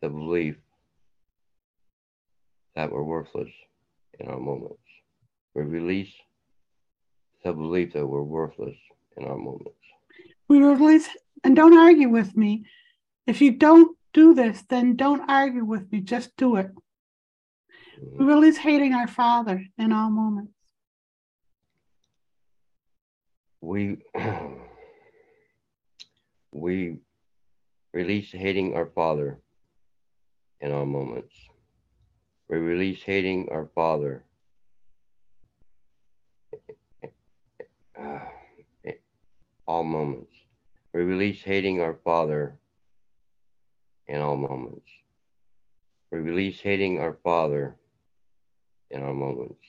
[0.01, 0.57] the belief
[2.77, 3.51] that we're worthless
[4.21, 4.79] in our moments.
[5.55, 6.13] We release
[7.45, 8.77] the belief that we're worthless
[9.17, 9.73] in our moments.
[10.49, 11.09] We release
[11.45, 12.65] and don't argue with me.
[13.27, 16.01] If you don't do this, then don't argue with me.
[16.01, 16.71] Just do it.
[18.01, 20.53] We release hating our father in all moments.
[23.61, 23.99] We
[26.53, 26.99] we
[27.93, 29.41] release hating our father
[30.61, 31.35] in all moments.
[32.49, 34.25] We release hating our father
[37.99, 38.19] uh,
[39.67, 40.33] all moments.
[40.95, 42.59] We release hating our father
[44.07, 44.89] in all moments.
[46.11, 47.77] We release hating our father
[48.91, 49.61] in all moments.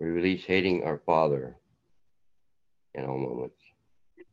[0.00, 1.56] We release hating our father
[2.94, 3.56] in all moments.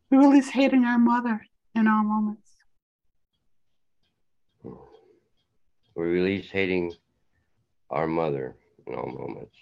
[0.10, 1.42] We release hating our mother
[1.76, 2.50] in all moments.
[5.96, 6.94] We release hating
[7.90, 8.56] our mother
[8.88, 9.56] in all moments.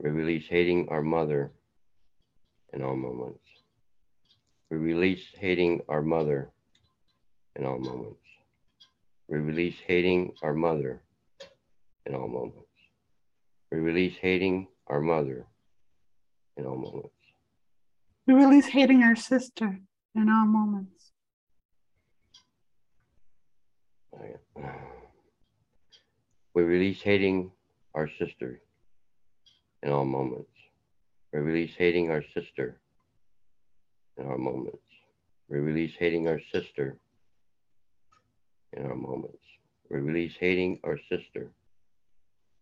[0.00, 1.52] We release hating our mother
[2.72, 3.40] in all moments.
[4.70, 6.50] We release hating our mother
[7.56, 8.20] in all moments.
[9.28, 11.02] We release hating our mother
[12.06, 12.67] in all moments.
[13.70, 15.46] We release hating our mother
[16.56, 17.14] in all moments.
[18.26, 19.80] We release hating our sister
[20.14, 21.04] in all moments.
[26.54, 27.52] We release hating
[27.94, 28.60] our sister
[29.82, 30.50] in all moments.
[31.32, 32.80] We release hating our sister
[34.16, 34.78] in our moments.
[35.48, 36.98] We release hating our sister
[38.72, 39.38] in our moments.
[39.90, 41.50] We release hating our sister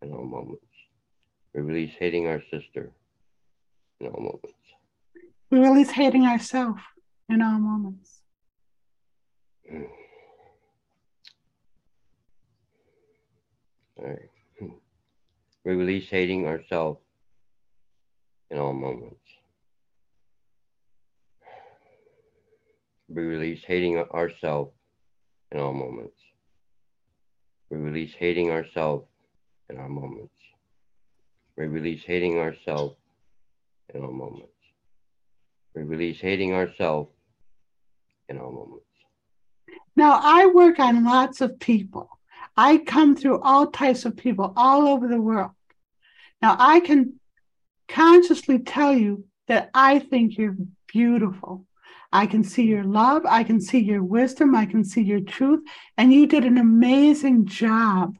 [0.02, 0.62] in all moments.
[1.56, 2.92] We release hating our sister
[3.98, 4.52] in all moments.
[5.50, 6.82] We release hating ourselves
[7.30, 8.20] in all moments.
[13.98, 14.28] All right.
[15.64, 17.00] We release hating ourselves
[18.50, 19.16] in all moments.
[23.08, 24.72] We release hating ourselves
[25.50, 26.18] in all moments.
[27.70, 29.06] We release hating ourselves
[29.70, 30.35] in our moments.
[31.56, 32.96] We release hating ourselves
[33.94, 34.52] in all moments.
[35.74, 37.10] We release hating ourselves
[38.28, 38.84] in all moments.
[39.94, 42.10] Now, I work on lots of people.
[42.56, 45.52] I come through all types of people all over the world.
[46.42, 47.18] Now, I can
[47.88, 51.66] consciously tell you that I think you're beautiful.
[52.12, 53.24] I can see your love.
[53.26, 54.54] I can see your wisdom.
[54.54, 55.60] I can see your truth.
[55.96, 58.16] And you did an amazing job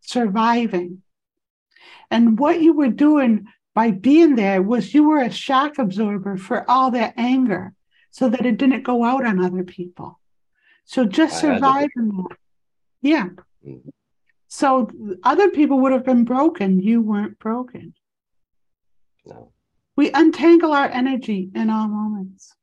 [0.00, 1.02] surviving.
[2.10, 6.68] And what you were doing by being there was you were a shock absorber for
[6.70, 7.74] all that anger
[8.10, 10.18] so that it didn't go out on other people.
[10.84, 12.36] So just surviving that.
[13.02, 13.28] Yeah.
[13.64, 13.90] Mhm.
[14.48, 14.90] So
[15.22, 16.80] other people would have been broken.
[16.80, 17.94] You weren't broken.
[19.26, 19.52] No.
[19.94, 22.54] We untangle our energy in all moments.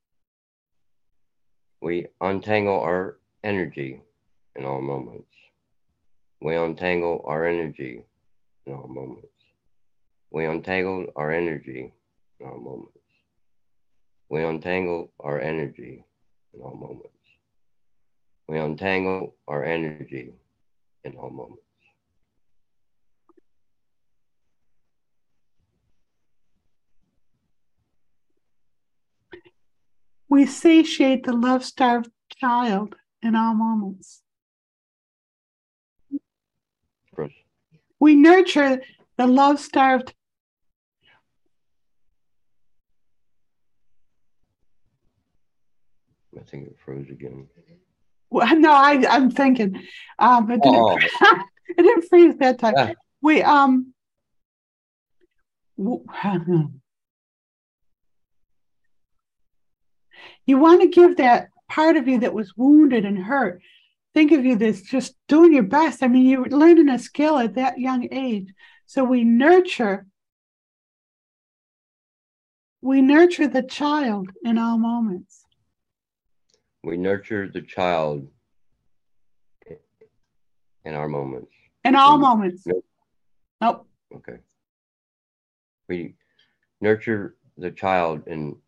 [1.81, 4.01] We untangle our energy
[4.55, 5.35] in all moments.
[6.41, 8.03] We untangle our energy
[8.65, 9.34] in all moments.
[10.35, 11.93] We untangle our energy
[12.41, 12.99] in all moments.
[14.27, 16.03] We untangle our energy
[16.53, 17.07] in all moments.
[18.49, 20.33] We untangle our energy
[21.05, 21.61] in all moments.
[30.27, 34.21] We satiate the love starved child in all moments.
[38.01, 38.81] We nurture
[39.15, 40.13] the love starved.
[46.49, 47.47] Think it froze again.
[48.29, 49.81] Well, no, I, I'm thinking.
[50.19, 50.97] Um, it, didn't, Oh.
[51.69, 52.73] it didn't freeze that time.
[52.75, 52.93] Yeah.
[53.21, 53.93] We um.
[60.47, 63.61] You want to give that part of you that was wounded and hurt.
[64.13, 66.03] Think of you that's just doing your best.
[66.03, 68.53] I mean, you're learning a skill at that young age.
[68.85, 70.05] So we nurture.
[72.81, 75.44] We nurture the child in all moments.
[76.85, 78.27] We nurture the child
[80.83, 81.51] in our moments.
[81.83, 82.21] In all Mm.
[82.21, 82.67] moments.
[82.67, 82.85] Nope.
[83.59, 83.87] Nope.
[84.13, 84.37] Okay.
[85.87, 86.15] We
[86.81, 88.61] nurture the child in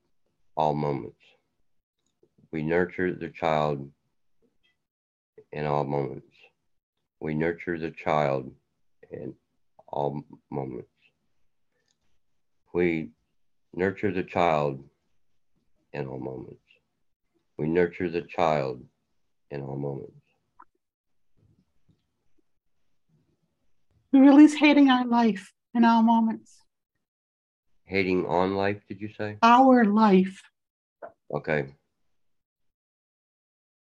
[0.56, 1.22] all moments.
[2.52, 3.92] We nurture the child
[5.52, 6.36] in all moments.
[7.20, 8.52] We nurture the child
[9.12, 9.36] in
[9.88, 10.90] all moments.
[12.74, 13.12] We
[13.74, 14.90] nurture the child
[15.94, 16.67] in all moments.
[17.58, 18.84] We nurture the child
[19.50, 20.14] in all moments.
[24.12, 26.56] We release hating our life in all moments.
[27.86, 29.38] Hating on life, did you say?
[29.42, 30.42] Our life.
[31.34, 31.66] Okay.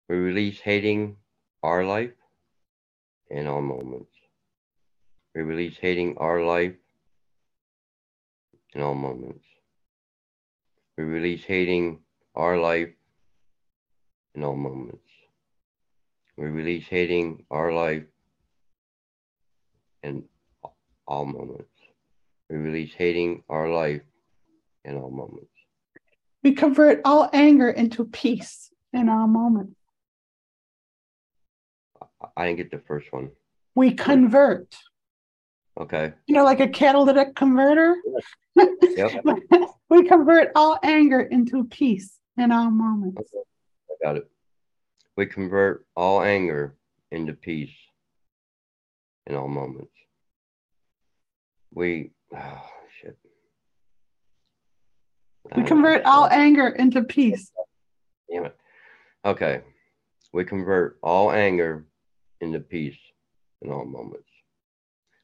[0.08, 1.16] We release hating
[1.62, 2.12] our life
[3.30, 4.10] in all moments.
[5.34, 6.74] We release hating our life
[8.74, 9.44] in all moments.
[10.98, 12.00] We release hating
[12.34, 12.90] our life
[14.34, 14.98] in all moments.
[16.36, 18.04] We release hating our life
[20.02, 20.24] in
[21.06, 21.68] all moments.
[22.50, 24.02] We release hating our life
[24.84, 25.50] in all moments.
[26.42, 29.76] We convert all anger into peace in all moments.
[32.36, 33.30] I didn't get the first one.
[33.74, 34.76] We convert,
[35.80, 36.12] Okay.
[36.26, 37.96] you know, like a catalytic converter.
[38.56, 39.24] Yep.
[39.90, 43.22] we convert all anger into peace in all moments.
[43.94, 44.30] I got it.
[45.16, 46.76] We convert all anger
[47.10, 47.74] into peace
[49.26, 49.92] in all moments.
[51.72, 52.70] We, oh,
[53.00, 53.16] shit.
[55.56, 57.50] We convert all anger into peace.
[58.30, 58.56] Damn it.
[59.24, 59.60] Okay.
[60.32, 61.86] We convert all anger
[62.40, 62.98] into peace
[63.62, 64.28] in all moments.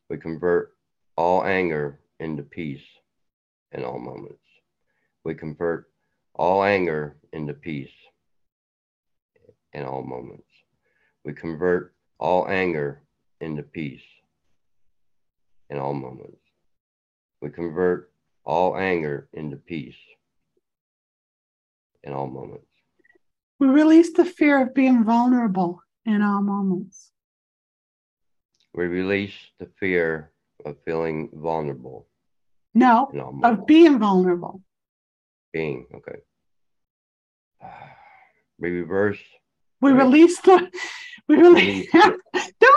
[0.08, 0.76] We convert
[1.16, 2.84] all anger into peace
[3.72, 4.42] in all moments.
[5.24, 5.90] We convert
[6.34, 7.90] all anger into peace
[9.72, 10.48] in all moments.
[11.24, 13.02] We convert all anger
[13.40, 14.02] into peace
[15.68, 16.40] in all moments.
[17.40, 18.12] We convert
[18.44, 19.96] all anger into peace
[22.02, 22.66] in all moments.
[23.58, 27.12] We release the fear of being vulnerable in all moments.
[28.74, 30.32] We release the fear
[30.64, 32.06] of feeling vulnerable
[32.74, 33.60] No, in all moments.
[33.60, 34.62] of being vulnerable.
[35.52, 36.20] Being, okay.
[38.58, 39.18] We reverse,
[39.80, 40.04] We Right.
[40.04, 40.70] release the,
[41.28, 42.04] we release, Release don't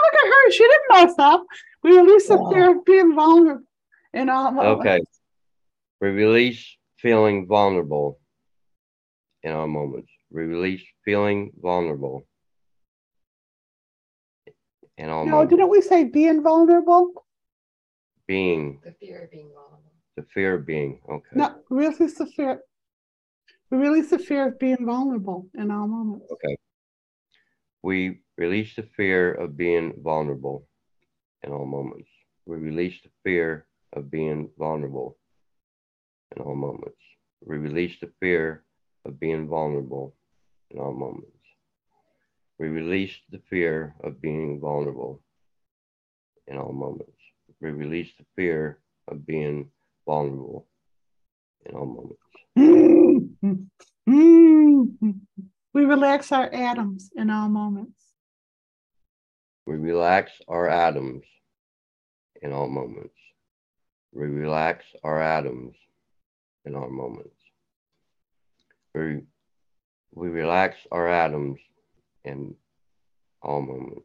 [0.04, 1.43] look at her, she didn't mess up.
[1.84, 2.43] We release the oh.
[2.43, 2.51] Wow.
[2.51, 3.64] fear of being vulnerable
[4.14, 4.80] in all moments.
[4.82, 4.99] okay.
[6.01, 8.20] We release feeling vulnerable
[9.43, 10.10] in our moments.
[10.32, 12.26] We release feeling vulnerable
[14.97, 15.49] in all No, moments.
[15.51, 17.26] didn't we say being vulnerable?
[18.28, 19.91] Being, The fear of being vulnerable.
[20.16, 21.36] the fear of being, okay.
[21.36, 22.62] No, release the fear.
[23.70, 26.32] We release the fear of being vulnerable in all moments.
[26.32, 26.56] Okay.
[27.84, 30.67] We release the fear of being vulnerable
[31.43, 32.09] in all moments.
[32.45, 35.17] We release the fear of being vulnerable
[36.36, 36.97] in all moments.
[37.45, 38.63] We release the fear
[39.05, 40.15] of being vulnerable
[40.71, 41.27] in all moments.
[42.57, 45.21] We release the fear of being vulnerable
[46.47, 47.11] in all moments.
[47.59, 48.79] We release the fear
[49.09, 49.69] of being
[50.05, 50.67] vulnerable
[51.65, 52.19] in all moments.
[55.74, 57.99] We relax our atoms in all moments.
[59.65, 61.24] We relax our atoms
[62.41, 63.15] in all moments.
[64.13, 65.76] We relax our atoms
[66.65, 67.30] in all moments.
[68.93, 69.21] We,
[70.13, 71.59] we relax our atoms
[72.24, 72.55] in
[73.41, 74.01] all moments.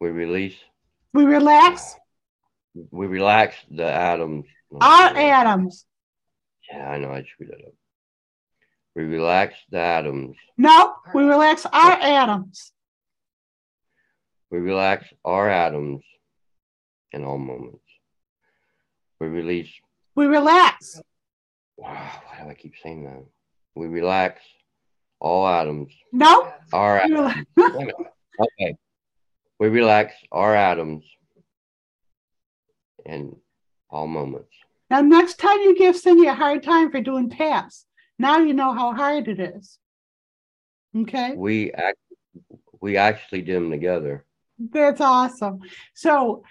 [0.00, 0.56] We release,
[1.12, 1.96] We relax
[2.90, 4.44] we relax the atoms.
[4.80, 5.84] our atoms.
[6.70, 7.72] Yeah, I know, I screwed that up.
[8.98, 10.36] We relax the atoms.
[10.56, 12.72] No, we relax our atoms.
[14.50, 16.02] We relax our atoms
[17.12, 17.84] in all moments.
[19.20, 19.70] We release
[20.16, 21.00] We relax.
[21.76, 23.24] Wow, why do I keep saying that?
[23.76, 24.40] We relax
[25.20, 25.92] all atoms.
[26.10, 27.12] No, Our atoms.
[27.20, 27.38] relax.
[27.56, 27.94] Wait a minute.
[28.40, 28.76] Okay.
[29.60, 31.04] We relax our atoms
[33.06, 33.36] in
[33.90, 34.50] all moments.
[34.90, 37.84] Now, next time you give Cindy a hard time for doing tasks,
[38.18, 39.78] now you know how hard it is.
[40.96, 41.98] Okay, We act
[42.80, 44.24] we actually did them together.
[44.58, 45.60] that's awesome.
[45.94, 46.42] So,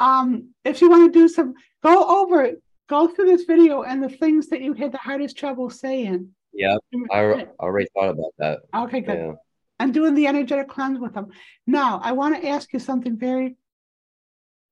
[0.00, 4.02] um, if you want to do some, go over it, go through this video and
[4.02, 6.28] the things that you had the hardest trouble saying.
[6.52, 6.76] Yeah,
[7.12, 8.60] I I already thought about that.
[8.74, 9.18] Okay, good.
[9.18, 9.32] Yeah.
[9.80, 11.28] and doing the energetic cleanse with them.
[11.66, 13.56] Now, I want to ask you something very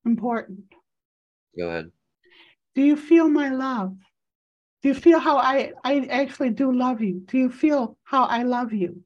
[0.07, 0.64] important.
[1.59, 1.91] Go ahead.
[2.75, 3.97] Do you feel my love?
[4.85, 7.22] Do you feel how I, I actually do love you?
[7.24, 9.03] Do you feel how I love you?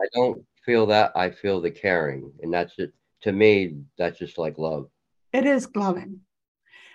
[0.00, 1.10] I don't feel that.
[1.16, 2.30] I feel the caring.
[2.42, 2.92] And that's it.
[3.22, 4.88] To me, that's just like love.
[5.32, 6.20] It is loving.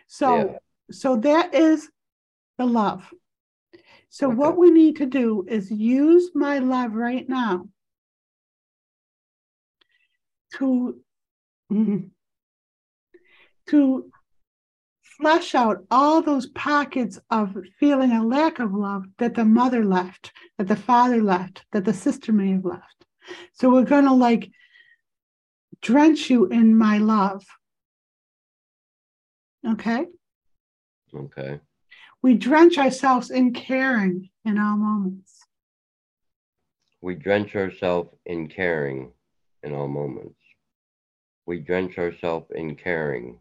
[0.07, 0.59] So, Yeah.
[0.91, 1.89] so that is
[2.57, 3.03] the love.
[4.07, 7.67] So what we need to do is use my love right now
[10.53, 11.01] to
[13.67, 14.11] to
[15.21, 20.31] flush out all those pockets of feeling a lack of love that the mother left,
[20.57, 23.05] that the father left, that the sister may have left.
[23.53, 24.51] So we're going to like
[25.81, 27.45] drench you in my love.
[29.67, 30.07] Okay?
[31.15, 31.59] Okay.
[32.23, 35.39] We drench ourselves in caring in all moments.
[37.01, 39.11] We drench ourselves in caring
[39.63, 40.39] in all moments.
[41.45, 43.39] We drench ourselves in caring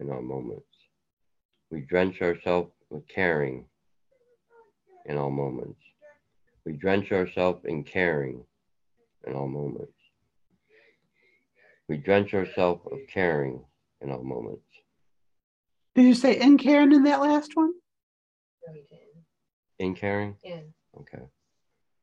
[0.00, 0.71] in all moments.
[1.72, 3.64] We drench ourselves with caring
[5.06, 5.80] in all moments.
[6.66, 8.44] We drench ourselves in caring
[9.26, 9.94] in all moments.
[11.88, 13.64] We drench ourselves of caring
[14.02, 14.66] in all moments.
[15.94, 17.72] Did you say in caring in that last one?
[19.78, 20.36] In caring?
[20.44, 21.24] In, Okay.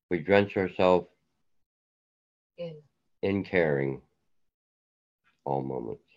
[0.09, 1.07] We drench ourselves
[2.57, 2.81] in.
[3.21, 4.01] in caring
[5.45, 6.08] all moments.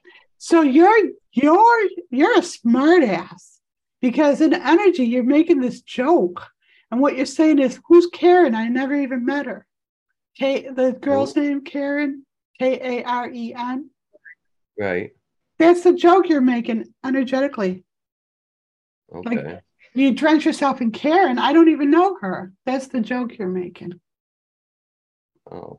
[0.45, 3.61] So you're you're you're a smart ass
[4.01, 6.45] because in energy you're making this joke.
[6.91, 8.53] And what you're saying is, who's Karen?
[8.53, 9.69] I never even met her.
[10.37, 12.27] K the girl's name Karen,
[12.59, 13.91] K A R E N.
[14.77, 15.13] Right.
[15.61, 17.85] That's the joke you're making energetically.
[19.15, 19.61] Okay.
[19.95, 21.39] You drench yourself in Karen.
[21.39, 22.53] I don't even know her.
[22.67, 24.01] That's the joke you're making.
[25.49, 25.79] Oh,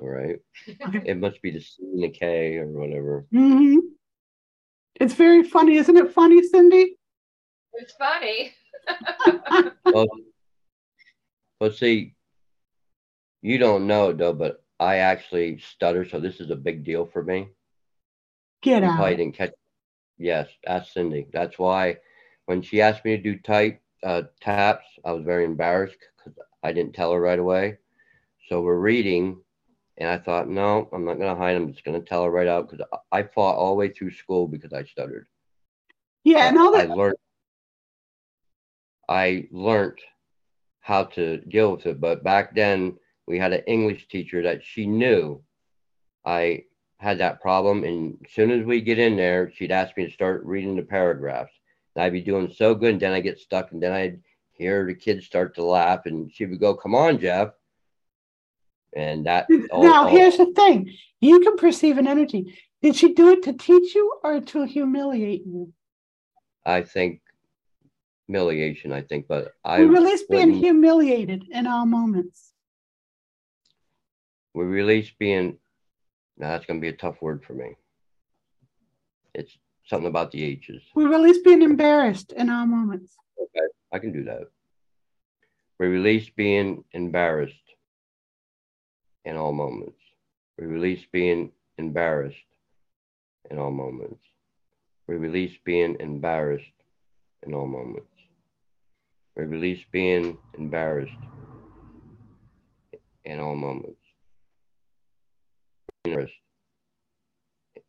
[0.00, 0.36] all right.
[0.68, 1.02] Okay.
[1.04, 3.26] It must be the C and the K or whatever.
[3.32, 3.78] Mm-hmm.
[5.00, 6.96] It's very funny, isn't it funny, Cindy?
[7.74, 8.52] It's funny.
[9.84, 10.06] Well,
[11.60, 12.14] well, see,
[13.42, 17.06] you don't know it though, but I actually stutter, so this is a big deal
[17.06, 17.48] for me.
[18.62, 18.96] Get You out.
[18.96, 19.52] probably didn't catch.
[20.18, 21.26] Yes, ask Cindy.
[21.32, 21.96] That's why
[22.46, 26.72] when she asked me to do tight uh, taps, I was very embarrassed because I
[26.72, 27.78] didn't tell her right away.
[28.48, 29.40] So we're reading,
[29.98, 31.56] and I thought, no, I'm not going to hide.
[31.56, 34.12] I'm just going to tell her right out because I fought all the way through
[34.12, 35.26] school because I stuttered.
[36.24, 37.16] Yeah, and all I learned.
[39.08, 40.00] I learned
[40.80, 42.96] how to deal with it, but back then
[43.26, 45.42] we had an English teacher that she knew
[46.24, 46.64] I
[46.98, 50.12] had that problem, and as soon as we get in there, she'd ask me to
[50.12, 51.52] start reading the paragraphs.
[51.94, 54.20] And I'd be doing so good, and then I get stuck, and then I'd
[54.52, 57.50] hear the kids start to laugh, and she would go, "Come on, Jeff,"
[58.94, 59.46] and that.
[59.70, 62.58] all- now, all- here's the thing you can perceive an energy.
[62.82, 65.72] Did she do it to teach you or to humiliate you?
[66.64, 67.20] I think
[68.26, 68.92] humiliation.
[68.92, 72.52] I think, but I we release being humiliated in all moments.
[74.54, 75.58] We release being.
[76.38, 77.76] Now that's going to be a tough word for me.
[79.34, 79.56] It's
[79.86, 80.82] something about the H's.
[80.94, 83.16] We release being embarrassed in all moments.
[83.40, 84.42] Okay, I can do that.
[85.78, 87.65] We release being embarrassed
[89.26, 89.98] in all moments.
[90.56, 92.36] We release being embarrassed
[93.50, 94.22] in all moments.
[95.08, 96.64] We release being embarrassed
[97.42, 98.06] in all moments.
[99.36, 101.12] We release being embarrassed
[103.24, 104.00] in all moments.
[106.04, 106.32] Embarrassed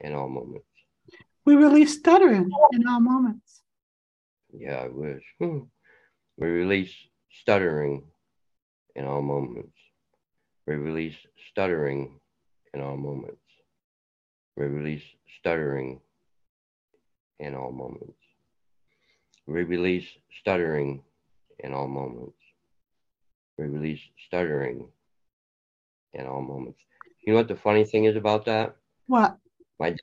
[0.01, 0.65] in all moments.
[1.45, 3.61] We release stuttering in all moments.
[4.51, 5.23] Yeah, I wish.
[5.39, 5.59] Hmm.
[6.37, 6.93] We release
[7.29, 8.03] stuttering
[8.95, 9.76] in all moments.
[10.67, 11.15] We release
[11.49, 12.19] stuttering
[12.73, 13.39] in all moments.
[14.57, 15.03] We release
[15.39, 16.01] stuttering
[17.39, 18.19] in all moments.
[19.47, 20.05] We release
[20.41, 21.03] stuttering
[21.59, 22.37] in all moments.
[23.57, 24.89] We release stuttering
[26.13, 26.79] in all moments.
[27.25, 28.75] You know what the funny thing is about that?
[29.07, 29.37] What?
[29.79, 29.95] My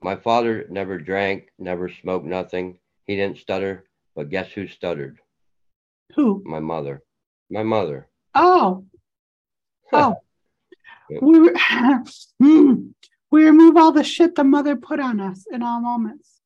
[0.00, 2.78] my father never drank, never smoked nothing.
[3.06, 3.84] He didn't stutter,
[4.16, 5.18] but guess who stuttered?
[6.14, 6.42] Who?
[6.46, 7.02] My mother.
[7.50, 8.08] My mother.
[8.34, 8.84] Oh.
[9.92, 10.16] Oh.
[11.10, 11.54] We, re-
[12.40, 12.88] Hmm.
[13.30, 16.40] we remove all the shit the mother put on us in all moments.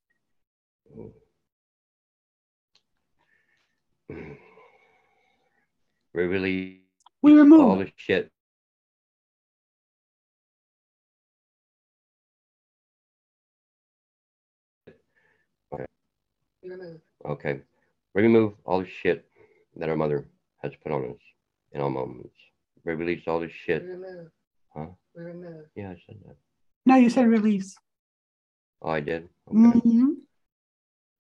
[6.15, 6.79] We release
[7.23, 8.31] We remove all the shit.
[16.63, 17.01] Remove.
[17.25, 17.61] Okay.
[18.15, 19.27] We remove all the shit
[19.77, 20.27] that our mother
[20.63, 21.21] has put on us
[21.73, 22.37] in all moments.
[22.85, 23.83] We release all this shit.
[23.85, 24.29] Remove.
[24.75, 24.87] Huh?
[25.15, 25.67] Remove.
[25.77, 26.37] Yeah, I said that.
[26.85, 27.77] No, you said release.
[28.81, 29.29] Oh, I did.
[29.49, 29.59] Okay.
[29.81, 30.17] Mhm.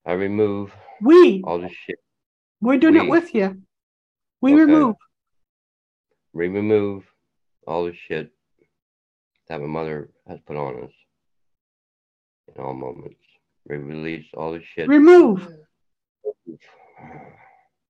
[0.05, 1.43] I remove We.
[1.45, 1.99] all the shit.
[2.61, 3.63] We're doing it with you.
[4.41, 4.61] We Okay.
[4.65, 4.97] remove.
[6.33, 7.05] We remove
[7.67, 8.33] all the shit
[9.49, 10.93] that my mother has put on us
[12.49, 13.21] in all moments.
[13.69, 14.89] We release all the shit.
[14.89, 15.47] Remove.
[15.47, 15.67] Remove.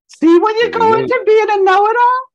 [0.09, 1.01] See when you We go remove.
[1.05, 2.32] into being a know-it-all?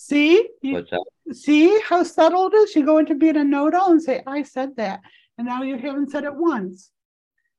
[0.00, 0.48] See?
[0.62, 1.04] You, What's that?
[1.32, 2.76] see how subtle it is?
[2.76, 5.00] You go into being a know-it-all and say, I said that.
[5.36, 6.92] And now you haven't said it once.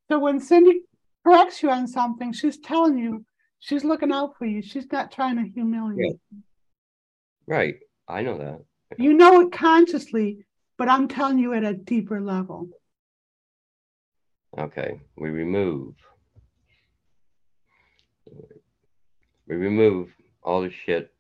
[0.08, 0.84] So when Cindy
[1.26, 3.26] corrects you on something, she's telling you,
[3.60, 4.62] she's looking out for you.
[4.62, 6.16] She's not trying to humiliate.
[6.32, 6.40] you.
[7.46, 7.76] Right.
[8.08, 8.62] I know that.
[8.98, 10.46] You know it consciously,
[10.78, 12.70] but I'm telling you at a deeper level.
[14.58, 15.02] Okay.
[15.18, 15.94] We remove.
[19.46, 20.08] We remove
[20.42, 21.12] all the shit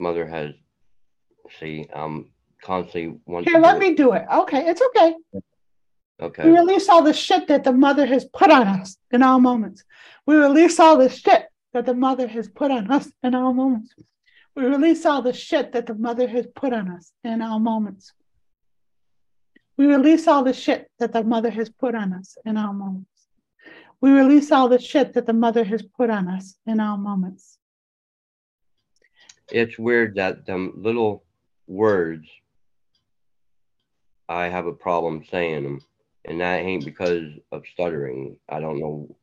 [0.00, 0.52] mother has.
[1.58, 2.30] See, um,
[2.62, 4.24] constantly want Here, to let me do it.
[4.32, 5.14] Okay, it's okay.
[5.32, 5.44] it.
[6.20, 6.50] We Okay.
[6.50, 9.84] release all the shit that the mother has put on us in all moments.
[10.26, 13.94] We release all the shit that the mother has put on us in all moments.
[14.54, 18.12] We release all the shit that the mother has put on us in all moments.
[19.78, 23.08] We release all the shit that the mother has put on us in all moments.
[24.02, 27.56] We release all the shit that the mother has put on us in all moments.
[29.52, 31.24] It's weird that them little
[31.66, 32.26] words,
[34.28, 35.80] I have a problem saying them,
[36.24, 38.36] and that ain't because of stuttering.
[38.48, 39.16] I don't know,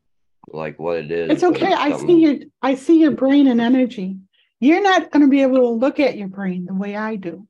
[0.49, 1.31] like what it is.
[1.31, 1.73] It's okay.
[1.73, 4.17] I see your I see your brain and energy.
[4.59, 7.47] You're not going to be able to look at your brain the way I do.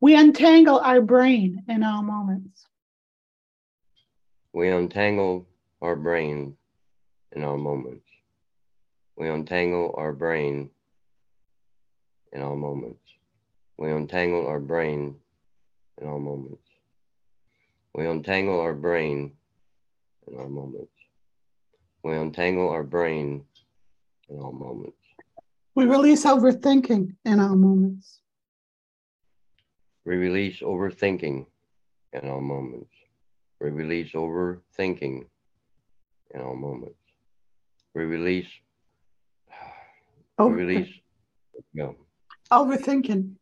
[0.00, 2.66] We untangle our brain in all moments.
[4.52, 5.48] We untangle
[5.80, 6.56] our brain
[7.32, 8.07] in our moments.
[9.18, 10.70] We untangle our brain
[12.32, 13.02] in all moments.
[13.76, 15.16] We untangle our brain
[16.00, 16.62] in all moments.
[17.94, 19.32] We untangle our brain
[20.28, 20.92] in all moments.
[22.04, 23.44] We untangle our brain
[24.28, 24.96] in all moments.
[25.74, 28.20] We release overthinking in all moments.
[30.04, 31.44] We release overthinking
[32.12, 32.94] in all moments.
[33.60, 35.26] We release overthinking
[36.34, 36.94] in all moments.
[37.94, 38.46] We release,
[40.38, 40.46] Oh.
[40.48, 40.88] we release,
[41.74, 41.96] no,
[42.50, 43.34] overthinking.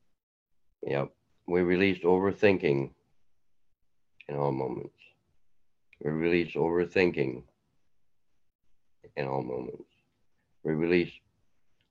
[0.86, 1.10] yep.
[1.46, 2.90] We release overthinking
[4.28, 4.94] in all moments.
[6.02, 7.42] We release overthinking
[9.16, 9.84] in all moments.
[10.64, 11.12] We release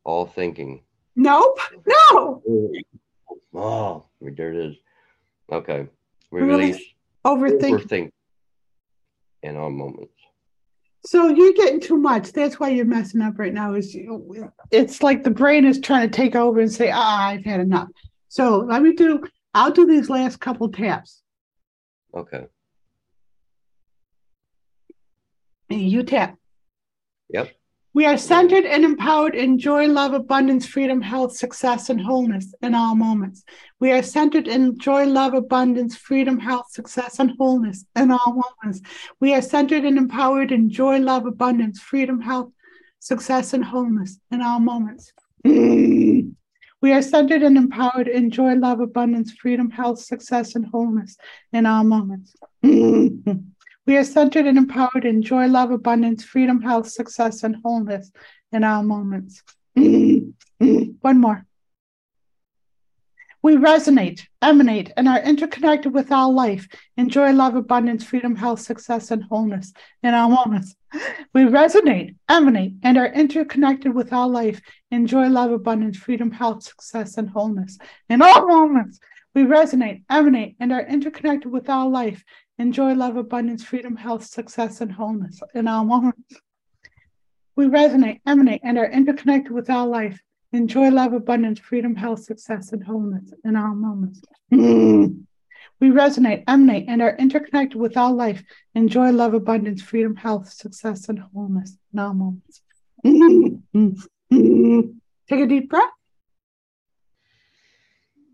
[0.03, 0.81] all thinking.
[1.15, 1.59] Nope.
[1.87, 2.41] No.
[3.53, 4.75] Oh, there it is.
[5.51, 5.87] Okay.
[6.31, 6.75] We release
[7.25, 8.11] release overthink
[9.43, 10.11] in all moments.
[11.05, 12.31] So you're getting too much.
[12.31, 13.73] That's why you're messing up right now.
[13.73, 17.45] Is you, it's like the brain is trying to take over and say, "Ah, I've
[17.45, 17.89] had enough."
[18.27, 19.23] So let me do.
[19.53, 21.21] I'll do these last couple taps.
[22.13, 22.45] Okay.
[25.69, 26.37] And you tap.
[27.29, 27.51] Yep.
[27.95, 32.75] We are centered and empowered in joy, love, abundance, freedom, health, success, and wholeness in
[32.75, 33.45] all moments.
[33.79, 38.81] We are centered in joy, love, abundance, freedom, health, success, and wholeness in all moments.
[39.21, 42.51] We are centered and empowered in joy, love, abundance, freedom, health,
[42.99, 45.13] success, and wholeness in all moments.
[46.81, 51.15] We are centered and empowered in joy, love, abundance, freedom, health, success, and wholeness
[51.53, 52.35] in all moments.
[53.85, 58.11] We are centered and empowered in joy, love, abundance, freedom, health, success, and wholeness
[58.51, 59.43] in all moments.
[59.75, 61.45] One more.
[63.43, 66.67] We resonate, emanate, and are interconnected with all life
[66.97, 70.75] Enjoy love, abundance, freedom, health, success, and wholeness in all moments.
[71.33, 76.63] We resonate, emanate, and are interconnected with all life in joy, love, abundance, freedom, health,
[76.63, 77.77] success, and wholeness
[78.09, 78.99] in all moments.
[79.35, 82.23] We resonate, emanate, and are interconnected with all life
[82.57, 86.39] in joy, love, abundance, freedom, health, success, and wholeness in all moments.
[87.57, 90.21] We resonate, emanate, and are interconnected with all life
[90.53, 94.21] in joy, love, abundance, freedom, health, success, and wholeness in all moments.
[94.53, 95.25] Mm.
[95.81, 98.41] We resonate, emanate, and are interconnected with all life
[98.73, 102.61] in joy, love, abundance, freedom, health, success, and wholeness in all moments.
[103.05, 103.61] Mm.
[104.31, 104.95] Mm.
[105.27, 105.89] Take a deep breath.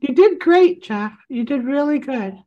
[0.02, 1.14] You did great, Jeff.
[1.30, 2.38] You did really good.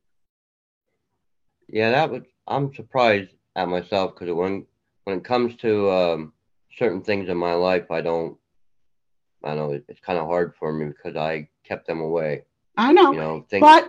[1.69, 2.23] Yeah, that was.
[2.47, 4.67] I'm surprised at myself because when
[5.05, 6.33] when it comes to um,
[6.77, 8.37] certain things in my life, I don't.
[9.45, 12.43] I know it's kind of hard for me because I kept them away.
[12.77, 13.61] I know, You know, things.
[13.61, 13.89] but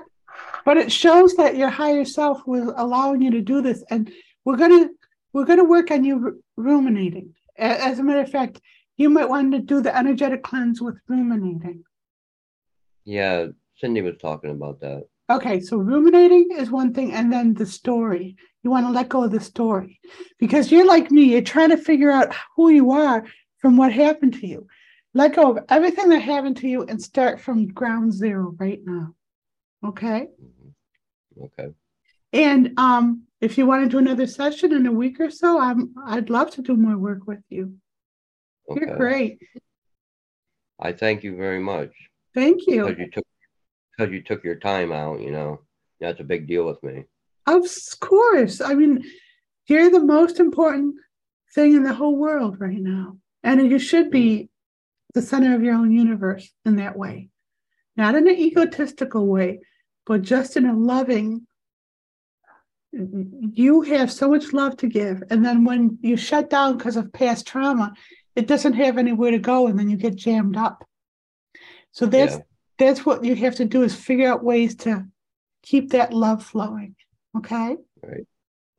[0.64, 4.12] but it shows that your higher self was allowing you to do this, and
[4.46, 4.90] we're gonna
[5.34, 7.34] we're gonna work on you ruminating.
[7.58, 8.62] As a matter of fact,
[8.98, 11.84] you might want to do the energetic cleanse with ruminating.
[13.06, 15.06] Yeah, Cindy was talking about that.
[15.30, 18.36] Okay, so ruminating is one thing, and then the story.
[18.64, 20.00] You want to let go of the story
[20.40, 23.26] because you're like me, you're trying to figure out who you are
[23.60, 24.68] from what happened to you.
[25.14, 29.14] Let go of everything that happened to you and start from ground zero right now.
[29.84, 30.28] Okay.
[30.42, 31.44] Mhm.
[31.46, 31.74] Okay.
[32.34, 35.94] And um, if you want to do another session in a week or so, I'm
[36.06, 37.78] I'd love to do more work with you.
[38.70, 39.40] You're great.
[40.80, 41.94] I thank you very much
[42.36, 42.86] Thank you.
[42.86, 43.12] because you.
[43.12, 43.26] took
[43.98, 45.22] because you took your time out.
[45.22, 45.62] You know,
[46.00, 47.06] that's a big deal with me.
[47.48, 47.66] Of
[48.00, 48.62] course.
[48.62, 49.04] I mean,
[49.68, 50.96] you're the most important
[51.54, 53.18] thing in the whole world right now.
[53.44, 54.50] And you should be mm.
[55.14, 57.30] the center of your own universe in that way.
[57.96, 59.62] Not in an egotistical way,
[60.06, 61.48] but just in a loving.
[62.92, 65.24] You have so much love to give.
[65.30, 67.94] And then when you shut down because of past trauma,
[68.36, 70.86] it doesn't have anywhere to go and then you get jammed up.
[71.96, 72.42] So that's Yeah.
[72.78, 75.08] that's what you have to do is figure out ways to
[75.64, 76.96] keep that love flowing.
[77.38, 77.78] Okay.
[78.04, 78.28] Right.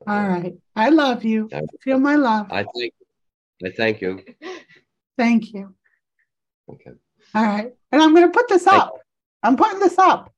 [0.05, 0.53] All right.
[0.75, 1.49] I love you.
[1.51, 1.61] Yeah.
[1.81, 2.47] Feel my love.
[2.51, 2.93] I thank.
[3.65, 4.23] I thank you.
[5.17, 5.73] Thank you.
[6.69, 6.91] Okay.
[7.33, 7.73] All right.
[7.91, 8.93] And I'm going to put this Thank up.
[9.41, 10.31] I'm putting this up.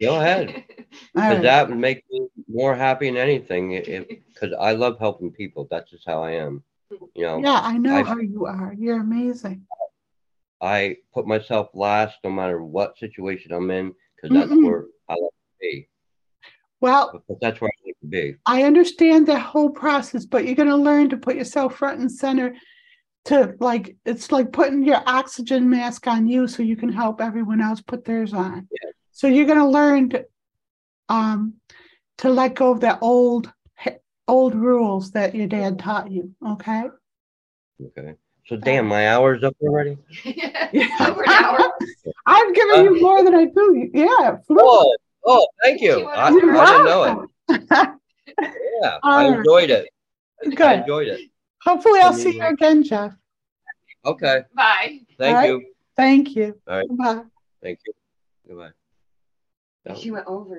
[0.00, 0.64] Go ahead.
[1.12, 1.42] Because right.
[1.42, 3.70] that would make me more happy than anything.
[4.28, 5.66] Because I love helping people.
[5.68, 6.62] That's just how I am.
[6.90, 8.72] You know, Yeah, I know I've- how you are.
[8.78, 9.66] You're amazing.
[10.64, 14.64] I put myself last no matter what situation I'm in because that's Mm-mm.
[14.64, 15.88] where I like to be.
[16.80, 18.36] Well, Because that's where I like to be.
[18.46, 22.10] I understand the whole process, but you're going to learn to put yourself front and
[22.10, 22.54] center
[23.26, 27.60] to like, it's like putting your oxygen mask on you so you can help everyone
[27.60, 28.66] else put theirs on.
[28.70, 28.90] Yeah.
[29.12, 30.26] So you're going to learn to,
[31.10, 31.54] um,
[32.18, 33.52] to let go of the old,
[34.28, 36.34] old rules that your dad taught you.
[36.46, 36.84] Okay.
[37.86, 38.14] Okay.
[38.46, 39.96] So damn, my hour's up already.
[41.00, 41.58] Over an hour.
[42.26, 43.90] I've given you more than I do.
[43.94, 44.36] Yeah.
[44.50, 46.04] Oh, oh, thank you.
[46.04, 46.52] I, I didn't
[46.84, 47.60] know it.
[48.82, 49.38] Yeah, All I right.
[49.38, 49.88] enjoyed it.
[50.44, 50.80] I Good.
[50.80, 51.20] enjoyed it.
[51.62, 53.14] Hopefully, I'll see you- you again, Jeff.
[54.04, 54.42] Okay.
[54.54, 55.00] Bye.
[55.16, 55.48] Thank All right.
[55.48, 55.64] you.
[55.96, 56.60] Thank you.
[56.68, 56.86] All right.
[56.90, 57.22] Bye.
[57.62, 57.92] Thank you.
[58.48, 58.72] Goodbye.
[59.96, 60.50] She went over.